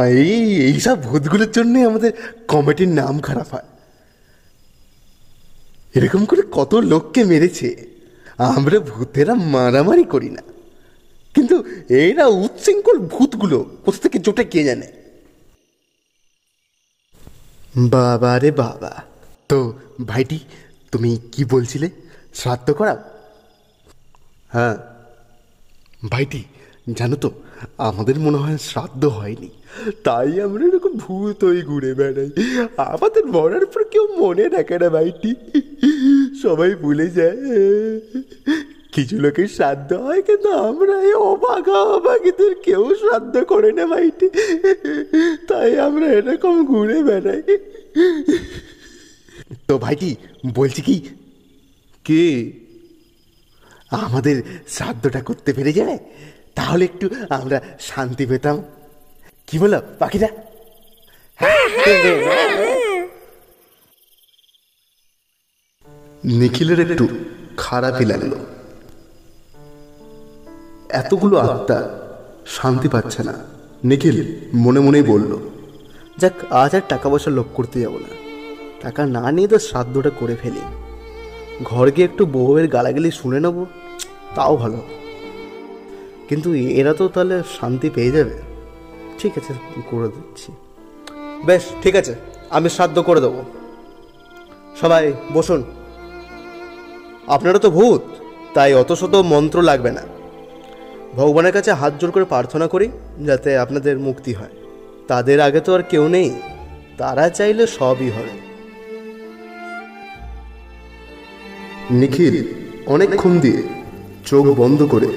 এই, 0.08 0.62
এইসব 0.62 1.04
ভূতগুলোর 1.04 1.52
জন্যই 1.52 1.84
আমাদের 1.84 2.12
কমিটির 2.48 2.88
নাম 2.88 3.20
খারাপ 3.20 3.48
হয়। 3.52 3.68
এরকম 5.96 6.26
করে 6.26 6.42
কত 6.52 6.76
লোককে 6.76 7.24
মেরেছে। 7.24 7.70
আমরা 8.38 8.80
ভূতেরা 8.80 9.34
মারামারি 9.34 10.04
করি 10.04 10.30
না। 10.30 10.42
কিন্তু 11.36 11.64
এরা 11.94 12.26
উচ্ছৃঙ্খল 12.26 12.98
ভূতগুলো 13.00 13.58
কোথা 13.86 13.98
থেকে 13.98 14.20
জোটে 14.20 14.44
কে 14.44 14.64
জানে? 14.64 14.92
বাবা 17.78 18.40
রে 18.40 18.52
বাবা। 18.52 18.92
তো 19.50 19.74
ভাইটি, 20.06 20.40
তুমি 20.92 21.18
কি 21.32 21.46
বলছিলে? 21.46 21.90
শ্রাদ্ধ 22.40 22.68
করাও 22.80 23.00
হ্যাঁ। 24.56 24.76
ভাইটি, 26.12 26.42
জানো 27.00 27.16
তো, 27.24 27.30
আমাদের 27.90 28.16
মনে 28.26 28.40
হয় 28.44 28.58
শ্রাদ্ধ 28.70 29.04
হয়নি। 29.18 29.50
তাই 30.04 30.32
আমরা 30.46 30.64
এরকম 30.70 30.94
ভূত 31.04 31.40
হয়ে 31.50 31.62
ঘুরে 31.62 31.92
বেড়াই। 32.00 32.30
আমাদের 32.94 33.24
মরার 33.36 33.66
পর 33.66 33.82
কেউ 33.94 34.06
মনে 34.24 34.46
রাখে 34.56 34.78
না, 34.84 34.90
ভাইটি। 34.96 35.32
সবাই 36.44 36.72
ভুলে 36.84 37.08
যায়। 37.18 37.40
কিছু 38.96 39.16
লোকের 39.24 39.50
শ্রাদ্ধ 39.58 39.90
হয়, 40.06 40.22
কিন্তু 40.28 40.50
আমরা 40.70 40.96
এই 41.08 41.16
অবাগিদের 41.32 42.54
কেউ 42.68 42.84
শ্রাদ্ধ 43.02 43.36
করে 43.52 43.70
না, 43.78 43.86
ভাইটি। 43.94 44.28
তাই 45.50 45.72
আমরা 45.88 46.08
এরকম 46.20 46.56
ঘুরে 46.72 46.98
বেড়াই। 47.08 47.44
তো 49.68 49.74
ভাইটি, 49.84 50.10
বলছি 50.60 50.82
কি 50.88 50.98
কে? 52.08 52.26
আমাদের 53.92 54.36
শ্রাদ্ধটা 54.68 55.22
করতে 55.22 55.50
পেরে 55.54 55.72
যাবে 55.74 55.96
তাহলে 56.56 56.84
একটু 56.86 57.06
আমরা 57.30 57.58
শান্তি 57.80 58.26
পেতাম। 58.26 58.56
কি 59.48 59.56
বলো 59.60 59.82
পাখিরা? 60.00 60.30
নিখিলের 66.40 66.80
একটু 66.86 67.06
খারাপই 67.58 68.06
লাগল। 68.06 68.34
এতগুলো 70.90 71.36
আত্মা 71.38 71.80
শান্তি 72.58 72.88
পাচ্ছে 72.90 73.22
না। 73.24 73.34
নিখিল 73.84 74.18
মনে 74.54 74.80
মনেই 74.80 75.04
বলল 75.04 75.32
যাক 76.18 76.38
আজ 76.62 76.72
আর 76.76 76.82
টাকা 76.90 77.08
পয়সা 77.10 77.32
লোক 77.38 77.48
করতে 77.54 77.78
যাব 77.82 77.96
না। 78.06 78.12
টাকা 78.82 79.02
না 79.16 79.24
নিয়ে 79.36 79.48
তো 79.48 79.58
শ্রাদ্ধটা 79.60 80.12
করে 80.20 80.36
ফেলি। 80.42 80.64
ঘর 81.64 81.92
গিয়ে 81.92 82.08
একটু 82.08 82.26
বউয়ের 82.26 82.68
গালাগালি 82.68 83.12
শুনে 83.12 83.40
নেব, 83.40 83.66
তাও 84.36 84.58
ভালো। 84.58 84.78
কিন্তু 86.30 86.54
এরা 86.54 86.94
তো 86.94 87.08
তাহলে 87.08 87.44
শান্তি 87.62 87.90
পেয়ে 87.90 88.12
যাবে। 88.12 88.38
ঠিক 89.20 89.38
আছে, 89.38 89.54
করে 89.92 90.08
দিচ্ছি। 90.08 90.52
বেশ, 91.46 91.64
ঠিক 91.82 91.96
আছে, 91.96 92.16
আমি 92.50 92.70
শ্রাদ্ধ 92.70 93.00
করে 93.00 93.22
দেবো। 93.22 93.44
সবাই, 94.82 95.14
বসুন। 95.34 95.64
আপনারা 97.28 97.60
তো 97.60 97.70
ভূত, 97.70 98.02
তাই 98.54 98.74
অত 98.74 98.92
শত 98.92 99.16
মন্ত্র 99.16 99.62
লাগবে 99.62 99.92
না। 99.92 100.02
ভগবানের 101.16 101.52
কাছে 101.52 101.74
হাত 101.74 101.94
জোর 102.00 102.12
করে 102.12 102.26
প্রার্থনা 102.26 102.68
করি, 102.68 102.90
যাতে 103.26 103.58
আপনাদের 103.58 104.00
মুক্তি 104.00 104.34
হয়। 104.34 104.50
তাদের 105.08 105.42
আগে 105.42 105.60
তো 105.60 105.76
আর 105.76 105.84
কেউ 105.84 106.08
নেই, 106.08 106.42
তারা 106.98 107.30
চাইলে 107.30 107.68
সবই 107.68 108.10
হবে 108.10 108.47
নিখিল 111.92 112.44
অনেকক্ষণ 112.86 113.40
দিয়ে 113.40 113.64
চোখ 114.26 114.46
বন্ধ 114.46 114.84
করে 114.84 115.08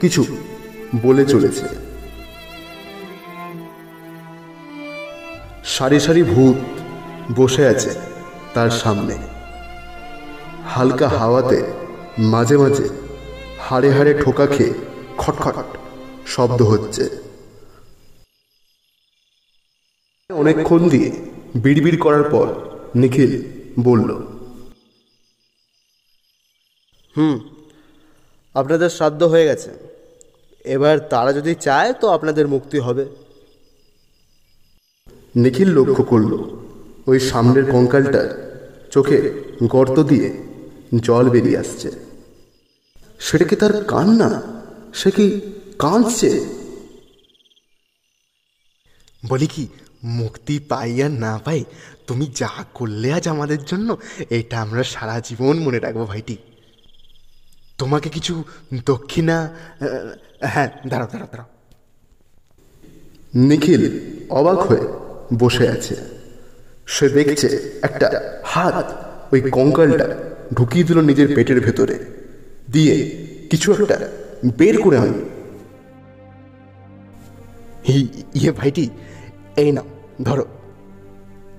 কিছু 0.00 0.36
বলে 1.02 1.26
চলেছে। 1.26 1.66
সারি 5.64 6.00
সারি 6.00 6.22
ভূত 6.22 6.56
বসে 7.36 7.66
আছে 7.66 7.90
তার 8.54 8.70
সামনে। 8.70 9.18
হালকা 10.66 11.08
হাওয়াতে 11.08 11.62
মাঝে 12.18 12.56
মাঝে 12.56 12.88
হাড়ে 13.60 13.90
হাড়ে 13.90 14.14
ঠোকা 14.24 14.46
খেয়ে 14.46 14.74
খটখট 15.18 15.64
শব্দ 16.26 16.62
হচ্ছে। 16.62 17.08
অনেকক্ষণ 20.30 20.88
দিয়ে 20.88 21.10
বিড়বিড় 21.56 21.96
করার 21.96 22.22
পর 22.22 22.54
নিখিল 22.94 23.42
বলল 23.80 24.37
আপনাদের 28.54 28.90
শ্রাদ্ধ 28.90 29.22
হয়ে 29.22 29.44
গেছে। 29.44 29.70
এবার 30.64 30.98
তারা 31.12 31.30
যদি 31.32 31.52
চায় 31.54 31.92
তো 31.92 32.06
আপনাদের 32.08 32.46
মুক্তি 32.48 32.78
হবে। 32.78 33.04
নিখিল 35.36 35.68
লক্ষ্য 35.78 36.02
করল 36.04 36.32
ওই 37.06 37.18
সামনের 37.20 37.64
কঙ্কালটার 37.72 38.28
চোখে 38.90 39.18
গর্ত 39.64 39.96
দিয়ে 40.10 40.28
জল 41.00 41.24
বেরিয়ে 41.30 41.58
আসছে। 41.58 41.88
সেটা 43.20 43.44
কি 43.44 43.56
তার 43.56 43.84
কান্না 43.84 44.30
সে 44.94 45.10
কি 45.10 45.26
কাঁদছে? 45.78 46.30
বলি 49.28 49.46
কি 49.46 49.64
মুক্তি 50.04 50.58
পাই 50.68 51.02
আর 51.02 51.10
না 51.24 51.32
পাই 51.44 51.60
তুমি 52.06 52.26
যা 52.34 52.52
করলে 52.74 53.08
আজ 53.12 53.24
আমাদের 53.28 53.60
জন্য 53.64 53.88
এটা 54.38 54.56
আমরা 54.60 54.82
সারা 54.94 55.16
জীবন 55.20 55.54
মনে 55.58 55.78
রাখব 55.78 56.02
ভাইটি। 56.06 56.36
তোমাকে 57.78 58.08
কিছু 58.08 58.44
দক্ষিণা 58.86 59.48
হ্যাঁ 60.40 60.68
দাঁড়াও 60.88 61.08
দাঁড়াও 61.12 61.28
দাঁড়াও। 61.32 61.44
নিখিল 63.34 64.00
অবাক 64.30 64.58
হয়ে 64.58 64.86
বসে 65.38 65.68
আছে। 65.68 65.96
সে 66.86 67.08
দেখছে 67.08 67.78
একটা 67.82 68.38
হাত 68.44 69.06
ওই 69.32 69.40
কঙ্কালটা 69.40 70.16
ঢুকিয়ে 70.54 70.84
দিল 70.84 71.00
নিজের 71.00 71.28
পেটের 71.34 71.60
ভেতরে। 71.60 72.04
দিয়ে 72.72 73.26
কিছু 73.50 73.72
একটা 73.72 74.08
বের 74.58 74.82
করে 74.82 74.98
আনলো। 74.98 75.28
ই- 77.88 78.22
ইয়ে 78.34 78.52
ভাইটি 78.52 78.90
এই 79.56 79.72
নাও 79.72 79.84
ধরো। 80.22 80.46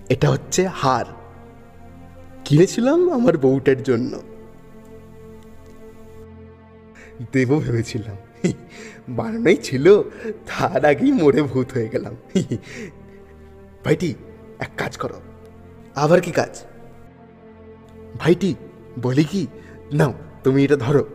এটা 0.10 0.30
হচ্ছে 0.30 0.68
হার। 0.68 1.06
কিনেছিলাম 2.46 3.10
আমার 3.10 3.38
বউটার 3.38 3.84
জন্য। 3.84 4.29
দেবো 7.34 7.60
ভেবেছিলাম। 7.60 8.16
বানানোই 9.10 9.56
ছিল, 9.56 10.02
তার 10.34 10.86
আগেই 10.86 11.12
মরে 11.12 11.42
ভূত 11.42 11.72
হয়ে 11.72 11.90
গেলাম। 11.90 12.16
ভাইটি, 13.86 14.16
এক 14.60 14.70
কাজ 14.78 14.98
করো। 14.98 15.22
আবার 15.96 16.22
কি 16.22 16.32
কাজ? 16.32 16.64
ভাইটি, 18.18 18.56
বলি 19.02 19.24
কি? 19.24 19.48
নাও, 19.94 20.14
তুমি 20.44 20.64
এটা 20.64 20.76
ধরো। 20.76 21.06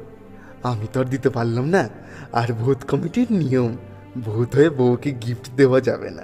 আমি 0.62 0.86
তো 0.92 1.00
আর 1.00 1.04
দিতে 1.04 1.30
পারলাম 1.30 1.64
না। 1.64 1.88
আর 2.32 2.52
ভূত 2.52 2.76
কমিটির 2.88 3.26
নিয়ম, 3.30 3.76
ভূত 4.24 4.54
হয়ে 4.54 4.70
বউকে 4.70 5.12
গিফট 5.12 5.50
দেওয়া 5.56 5.80
যাবে 5.80 6.10
না। 6.10 6.22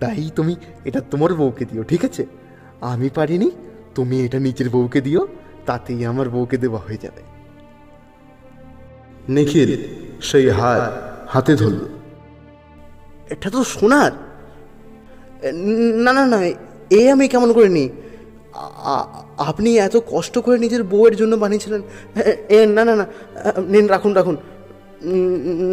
তাই 0.00 0.30
তুমি 0.36 0.56
এটা 0.84 1.00
তোমার 1.00 1.34
বউকে 1.34 1.64
দিও, 1.64 1.82
ঠিক 1.82 2.04
আছে? 2.04 2.26
আমি 2.80 3.10
পারিনি, 3.14 3.50
তুমি 3.94 4.24
এটা 4.24 4.38
নিজের 4.38 4.70
বউকে 4.70 5.00
দিও, 5.00 5.28
তাতেই 5.66 6.04
আমার 6.04 6.30
বউকে 6.30 6.56
দেওয়া 6.56 6.80
হয়ে 6.80 6.98
যাবে। 7.02 7.33
নিখিল 9.28 9.78
সেই 10.20 10.48
হার 10.48 11.14
হাতে 11.28 11.56
ধরল। 11.56 11.88
এটা 13.30 13.50
তো 13.50 13.64
সোনার। 13.64 14.12
না 15.94 16.12
না 16.12 16.26
না 16.26 16.46
এ 16.90 17.12
আমি 17.12 17.28
কেমন 17.28 17.52
করে 17.52 17.68
নিই? 17.68 17.88
আপনি 19.38 19.78
এত 19.78 19.96
কষ্ট 20.06 20.38
করে 20.38 20.58
নিজের 20.58 20.82
বউয়ের 20.82 21.16
জন্য 21.16 21.36
বানিয়েছিলেন? 21.36 21.82
এ- 22.16 22.36
এ 22.48 22.66
না 22.66 22.84
না 22.84 22.96
না 22.96 23.06
নিন 23.68 23.86
রাখুন 23.86 24.12
রাখুন। 24.12 24.36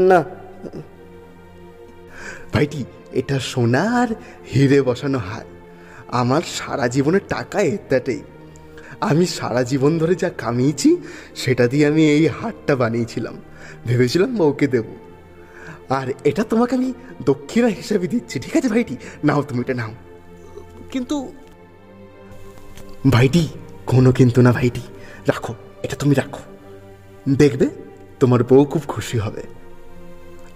না। 0.08 0.24
ভাইটি 2.54 2.86
এটা 3.12 3.40
সোনার 3.40 4.08
হিরে 4.56 4.82
বসানো 4.82 5.18
হার। 5.18 5.46
আমার 6.08 6.42
সারা 6.46 6.88
জীবনের 6.88 7.22
টাকা 7.30 7.62
এটাতেই 7.62 8.22
আমি 9.02 9.26
সারা 9.26 9.64
জীবন 9.64 9.98
ধরে 9.98 10.16
যা 10.16 10.30
কামিয়েছি 10.30 10.98
সেটা 11.36 11.68
দিয়ে 11.68 11.88
আমি 11.88 12.10
এই 12.10 12.28
হারটা 12.28 12.76
বানিয়েছিলাম। 12.76 13.38
ভেবেছিলাম 13.88 14.38
বউকে 14.38 14.68
দেবো। 14.68 14.96
আর 15.90 16.14
এটা 16.24 16.44
তোমাকে 16.44 16.76
আমি 16.76 16.94
দক্ষিণা 17.26 17.68
হিসেবে 17.68 18.08
দিচ্ছি 18.08 18.40
ঠিক 18.40 18.58
আছে 18.58 18.68
ভাইটি? 18.68 18.98
নাও 19.24 19.44
তুমি 19.44 19.62
এটা 19.62 19.74
নাও। 19.74 19.94
কিন্তু 20.92 21.34
ভাইটি 23.10 23.48
কোনো 23.86 24.12
কিন্তু 24.12 24.42
না 24.42 24.52
ভাইটি। 24.52 24.82
রাখো 25.28 25.56
এটা 25.84 25.96
তুমি 25.96 26.16
রাখো। 26.16 26.40
দেখবে 27.30 27.70
তোমার 28.20 28.44
বউ 28.44 28.66
খুব 28.66 28.82
খুশি 28.88 29.18
হবে। 29.18 29.44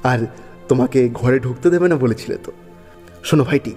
আর 0.04 0.26
তোমাকে 0.68 1.10
ঘরে 1.14 1.40
ঢুকতে 1.40 1.70
দেবে 1.70 1.88
না 1.88 1.96
বলেছিলে 1.96 2.38
তো। 2.38 2.52
শোনো 3.24 3.44
ভাইটি 3.44 3.72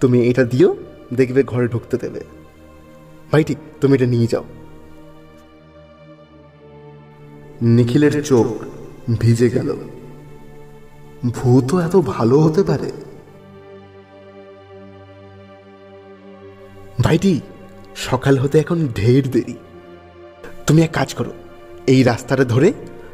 তুমি 0.00 0.28
এটা 0.28 0.44
দিও 0.44 0.76
দেখবে 1.14 1.42
ঘরে 1.42 1.68
ঢুকতে 1.68 1.96
দেবে। 1.96 2.20
ভাইটি 3.32 3.54
তুমি 3.80 3.94
এটা 3.94 4.06
নিয়ে 4.06 4.26
যাও। 4.26 4.44
নিখিলের 7.62 8.24
চোখ 8.24 8.46
ভিজে 9.20 9.50
গেল। 9.50 9.76
ভূত 11.30 11.74
এত 11.74 11.96
ভালো 11.96 12.40
হতে 12.40 12.62
পারে? 12.62 12.92
ভাইটি, 17.00 17.40
সকাল 17.96 18.38
হতে 18.38 18.58
এখন 18.58 18.88
ঢের 18.94 19.30
দেরি। 19.30 19.56
তুমি 20.66 20.82
এক 20.82 20.90
কাজ 20.92 21.14
করো, 21.14 21.32
এই 21.86 22.02
রাস্তাটা 22.02 22.44
ধরে 22.44 22.72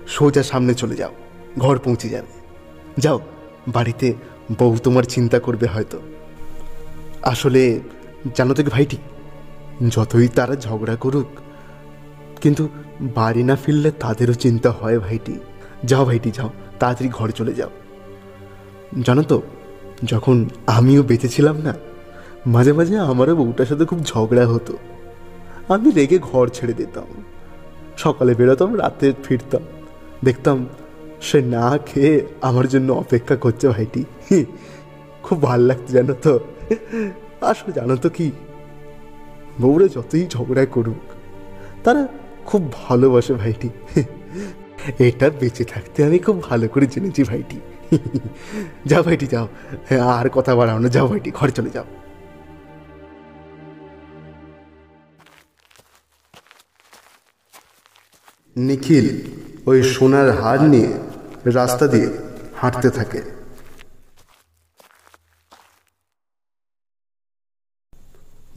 সোজা 0.08 0.42
সামনে 0.42 0.74
চলে 0.74 0.96
যাও, 0.96 1.14
ঘর 1.58 1.78
পৌঁছে 1.78 2.08
যাবে। 2.08 2.32
যাও, 2.98 3.20
বাড়িতে 3.68 4.14
বউ 4.58 4.76
তোমার 4.76 5.02
চিন্তা 5.02 5.38
করবে 5.38 5.66
হয়তো। 5.66 5.98
আসলে, 7.22 7.80
জানো 8.34 8.54
তো 8.54 8.62
ভাইটি 8.62 8.96
যতই 9.88 10.28
তারা 10.28 10.54
ঝগড়া 10.56 10.96
করুক, 10.96 11.30
কিন্তু 12.42 12.68
বাড়ি 13.00 13.42
না 13.42 13.56
ফিরলে 13.56 13.90
তাদেরও 14.00 14.34
চিন্তা 14.34 14.70
হয় 14.70 14.98
ভাইটি। 14.98 15.34
যাও 15.84 16.04
ভাইটি, 16.04 16.30
যাও, 16.30 16.50
তাড়াতাড়ি 16.80 17.08
ঘরে 17.08 17.32
চলে 17.32 17.52
যাও। 17.54 17.70
জানো 19.02 19.22
তো, 19.22 19.42
যখন 20.02 20.36
আমিও 20.66 21.02
বেঁচেছিলাম 21.02 21.56
না, 21.60 21.74
মাঝে 22.46 22.72
মাঝে 22.72 22.94
আমারও 22.98 23.34
বউটার 23.36 23.66
সাথে 23.66 23.84
খুব 23.84 24.00
ঝগড়া 24.04 24.46
হতো। 24.46 24.74
আমি 25.68 25.88
রেগে 25.90 26.18
ঘর 26.18 26.46
ছেড়ে 26.48 26.72
দিতাম। 26.72 27.08
সকালে 27.96 28.34
বেরোতাম, 28.34 28.70
রাতে 28.78 29.06
ফিরতাম। 29.24 29.62
দেখতাম 30.24 30.66
সে 31.20 31.38
না 31.42 31.66
খেয়ে 31.86 32.14
আমার 32.42 32.68
জন্য 32.68 32.92
অপেক্ষা 32.92 33.36
করছে 33.36 33.68
ভাইটি। 33.68 34.04
খুব 35.22 35.42
ভালো 35.42 35.64
লাগতো 35.66 35.90
জানো 35.92 36.14
তো। 36.24 36.32
আসলে 37.40 37.72
জানো 37.72 37.96
তো 37.96 38.08
কি 38.08 38.30
বউরা 39.62 39.86
যতই 39.96 40.24
ঝগড়া 40.34 40.64
করুক, 40.74 41.02
তারা 41.84 42.02
খুব 42.48 42.62
ভালোবাসে 42.72 43.32
ভাইটি। 43.34 43.68
এটা 45.08 45.26
বেঁচে 45.40 45.64
থাকতে 45.64 45.98
আমি 46.04 46.18
খুব 46.26 46.36
ভালো 46.42 46.66
করে 46.72 46.86
জেনেছি 46.86 47.22
ভাইটি। 47.30 47.58
যাও 48.90 49.02
ভাইটি, 49.02 49.26
যাও। 49.26 49.46
আর 50.18 50.26
কথা 50.36 50.52
বাড়ানো 50.58 50.88
যাও 50.94 51.06
ভাইটি, 51.08 51.30
ঘরে 51.38 51.52
চলে 51.58 51.70
যাও। 51.76 51.86
নিখিল 58.56 59.06
ওই 59.66 59.78
সোনার 59.94 60.28
হার 60.40 60.60
নিয়ে 60.72 60.90
রাস্তা 61.58 61.84
দিয়ে 61.92 62.08
হাঁটতে 62.60 62.88
থাকে। 62.90 63.20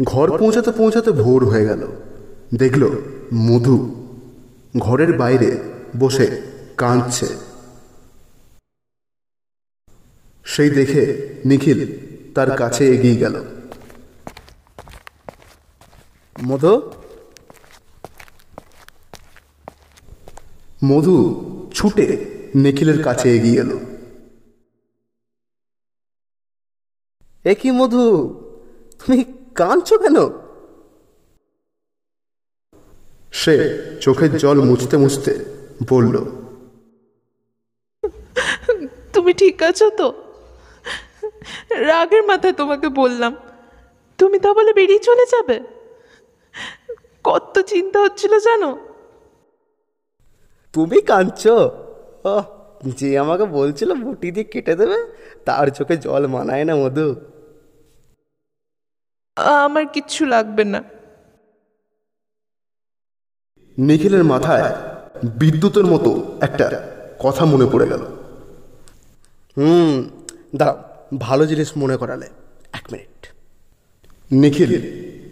ঘর 0.04 0.40
পৌঁছাতে 0.40 0.72
পৌঁছাতে 0.72 1.12
ভোর 1.12 1.46
হয়ে 1.46 1.66
গেল। 1.66 1.88
দেখল 2.56 2.90
মধু 3.34 4.06
ঘরের 4.78 5.18
বাইরে 5.18 5.64
বসে 6.00 6.42
কাঁদছে। 6.78 7.28
সেই 10.46 10.70
দেখে 10.70 11.34
নিখিল 11.46 11.88
তার 12.34 12.58
কাছে 12.58 12.90
এগিয়ে 12.90 13.16
গেল। 13.16 13.44
মধু? 16.44 16.92
মধু 20.86 21.18
ছুটে 21.74 22.26
নিখিলের 22.56 23.04
কাছে 23.04 23.36
এগিয়ে 23.36 23.60
এলো। 23.60 23.80
এ 27.44 27.56
কি 27.56 27.72
মধু? 27.72 28.28
তুমি 29.06 29.24
কাঁদছো 29.56 29.96
কেন? 29.98 30.18
সে 33.42 33.56
চোখের 34.02 34.32
জল 34.38 34.58
মুছতে 34.70 34.96
মুছতে 34.98 35.32
বলল 35.90 36.16
তুমি 39.14 39.32
ঠিক 39.42 39.58
আছো 39.70 39.88
তো? 40.00 40.08
রাগের 41.90 42.24
মাথায় 42.30 42.56
তোমাকে 42.62 42.88
বললাম। 43.02 43.34
তুমি 44.20 44.38
তা 44.40 44.50
বলে 44.54 44.72
বেরিয়ে 44.74 45.06
চলে 45.10 45.26
যাবে? 45.34 45.58
কত 47.24 47.56
চিন্তা 47.72 47.98
হচ্ছিল 48.06 48.34
জানো? 48.48 48.70
তুমি 50.74 50.98
কাঁদছো? 51.02 51.56
যে 53.00 53.10
আমাকে 53.20 53.46
বলছিল 53.58 53.90
বুটি 54.04 54.30
দিয়ে 54.32 54.48
কেটে 54.54 54.74
দেবে 54.76 54.98
তার 55.46 55.68
চোখে 55.78 55.96
জল 55.98 56.24
মানায় 56.28 56.66
না 56.70 56.74
মধু। 56.76 57.08
আমার 59.38 59.86
কিচ্ছু 59.88 60.26
লাগবে 60.26 60.64
না। 60.64 60.84
নিখিলের 63.78 64.24
মাথায় 64.24 64.76
বিদ্যুতের 65.24 65.86
মতো 65.86 66.38
একটা 66.42 66.66
কথা 67.20 67.46
মনে 67.46 67.66
পড়ে 67.66 67.88
গেল। 67.88 68.04
হুম 69.58 70.10
দাঁড়াও 70.56 70.78
ভালো 71.20 71.46
জিনিস 71.46 71.78
মনে 71.78 71.98
করালে 71.98 72.28
এক 72.74 72.86
মিনিট। 72.92 73.28
নিখিল 74.32 74.72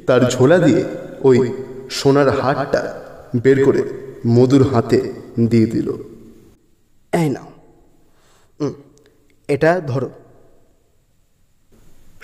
তার 0.07 0.21
ঝোলা 0.31 0.59
দিয়ে 0.59 0.83
ওই 1.21 1.51
সোনার 1.89 2.29
হারটা 2.29 2.81
বের 3.43 3.65
করে 3.65 3.81
মধুর 4.27 4.73
হাতে 4.73 5.13
দিয়ে 5.49 5.65
দিল। 5.65 5.91
এই 7.13 7.29
নাও। 7.29 7.51
হুম, 8.59 8.73
এটা 9.47 9.81
ধরো। 9.87 10.09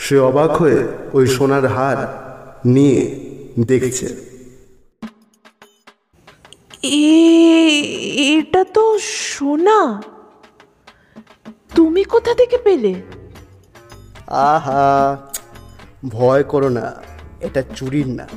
সে 0.04 0.16
অবাক 0.20 0.52
হয়ে 0.52 0.80
ওই 1.14 1.26
সোনার 1.28 1.66
হার 1.68 2.00
নিয়ে 2.66 3.02
দেখছে। 3.60 4.08
এটা 8.34 8.64
তো 8.76 8.84
সোনা। 9.00 9.80
তুমি 11.76 12.04
কোথা 12.04 12.32
থেকে 12.34 12.58
পেলে? 12.58 12.94
আহা 14.54 14.88
ভয় 16.10 16.44
করো 16.44 16.70
না 16.70 16.86
এটা 17.40 17.62
চুরির 17.76 18.10
না। 18.20 18.28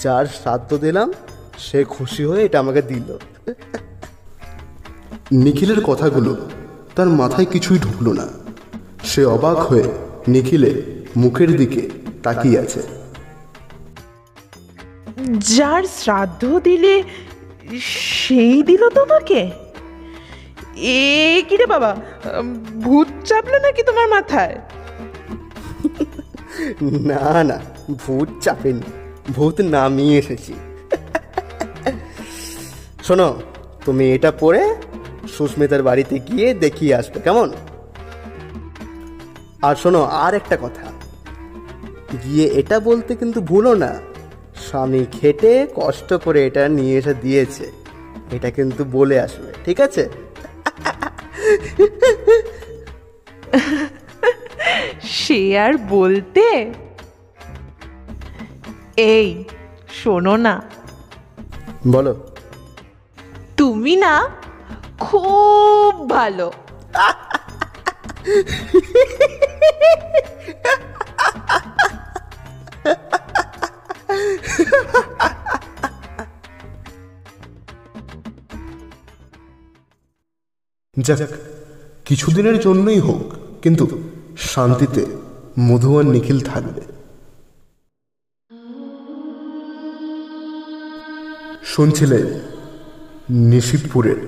যার 0.00 0.26
শ্রাদ্ধ 0.26 0.70
দিলাম 0.76 1.08
সে 1.58 1.84
খুশি 1.84 2.22
হয়ে 2.24 2.42
এটা 2.44 2.58
আমাকে 2.58 2.82
দিল। 2.82 3.08
নিখিলের 5.32 5.80
কথাগুলো 5.84 6.32
তার 6.96 7.08
মাথায় 7.20 7.48
কিছুই 7.52 7.78
ঢুকলো 7.78 8.12
না। 8.12 8.26
সে 9.04 9.22
অবাক 9.36 9.58
হয়ে 9.68 9.88
নিখিলের 10.28 10.76
মুখের 11.16 11.50
দিকে 11.56 11.82
তাকিয়ে 12.22 12.58
আছে। 12.64 12.80
যার 15.54 15.84
শ্রাদ্ধ 15.98 16.42
দিলে 16.66 16.94
সেই 18.22 18.62
দিল 18.68 18.82
তোমাকে? 18.98 19.40
এ 20.76 21.42
কি 21.48 21.56
রে 21.60 21.66
বাবা 21.74 21.90
ভূত 22.84 23.08
চাপলো 23.28 23.58
নাকি 23.64 23.82
তোমার 23.88 24.06
মাথায়? 24.14 24.56
না 27.10 27.44
না 27.50 27.58
ভূত 28.02 28.28
চাপেনি 28.44 28.86
ভূত 29.36 29.56
নামিয়ে 29.74 30.16
এসেছি। 30.18 30.54
শোনো 33.06 33.28
তুমি 33.84 34.04
এটা 34.14 34.30
পরে 34.42 34.62
সুস্মিতার 35.36 35.82
বাড়িতে 35.88 36.14
গিয়ে 36.28 36.48
দেখিয়ে 36.64 36.92
আসবে 37.00 37.18
কেমন? 37.20 37.48
আর 39.62 39.76
শোনো 39.76 40.02
আর 40.02 40.34
একটা 40.34 40.56
কথা। 40.56 40.92
গিয়ে 42.24 42.46
এটা 42.46 42.80
বলতে 42.80 43.16
কিন্তু 43.16 43.40
ভুলো 43.40 43.74
না। 43.74 43.98
স্বামী 44.68 45.06
খেটে 45.12 45.66
কষ্ট 45.74 46.14
করে 46.14 46.46
এটা 46.46 46.68
নিয়ে 46.68 46.98
এসে 46.98 47.14
দিয়েছে। 47.14 47.72
এটা 48.32 48.50
কিন্তু 48.50 48.84
বলে 48.84 49.20
আসবে 49.20 49.52
ঠিক 49.64 49.80
আছে? 49.80 50.08
সে 55.02 55.58
আর 55.58 55.72
বলতে? 55.88 56.72
এই 58.96 59.44
শোনো 59.88 60.36
না। 60.36 60.62
বলো। 61.88 62.30
তুমি 63.56 63.96
না 63.96 64.28
খুব 65.00 66.10
ভালো। 66.10 66.52
যাক, 81.08 81.32
কিছুদিনের 82.04 82.60
জন্যই 82.60 82.98
হোক, 82.98 83.22
কিন্তু 83.62 83.84
শান্তিতে 84.52 85.02
মধু 85.58 85.98
আর 85.98 86.04
নিখিল 86.04 86.40
থাকবে। 86.40 86.82
শুনছিলেন 91.64 92.26
নিশিবপুরের 93.30 94.18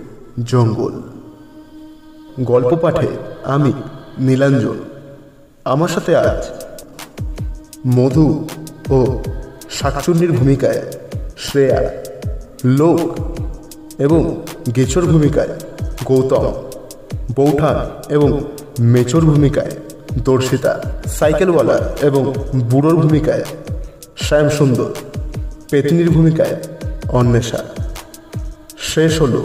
জঙ্গল? 0.42 0.94
গল্প 2.44 2.72
পাঠে 2.82 3.08
আমি, 3.44 3.72
নীলাঞ্জন, 4.18 4.78
আমার 5.64 5.88
সাথে 5.88 6.12
আজ 6.16 6.40
মধু 7.86 8.26
ও 8.90 8.98
শাকচুন্নির 9.70 10.32
ভূমিকায় 10.32 10.82
শ্রেয়া, 11.38 11.80
লোক 12.64 13.00
এবং 13.98 14.20
গেচোর 14.76 15.04
ভূমিকায় 15.06 15.52
গৌতম। 16.04 16.44
বৌঠান 17.34 17.76
এবং 18.08 18.40
মেচোর 18.80 19.24
ভূমিকায় 19.24 19.70
দর্শিতা 20.24 20.72
সাইকেলওয়ালা 21.06 21.78
এবং 22.02 22.34
বুড়োর 22.56 22.96
ভূমিকায় 22.96 23.44
শ্যামসুন্দর 24.16 24.90
পেতনির 25.70 26.10
ভূমিকায় 26.10 26.56
অন্বেষা। 27.08 27.60
শেষ 28.78 29.20
হল 29.20 29.42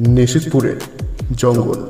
নিশিতপুরের 0.00 0.76
জঙ্গল। 1.36 1.80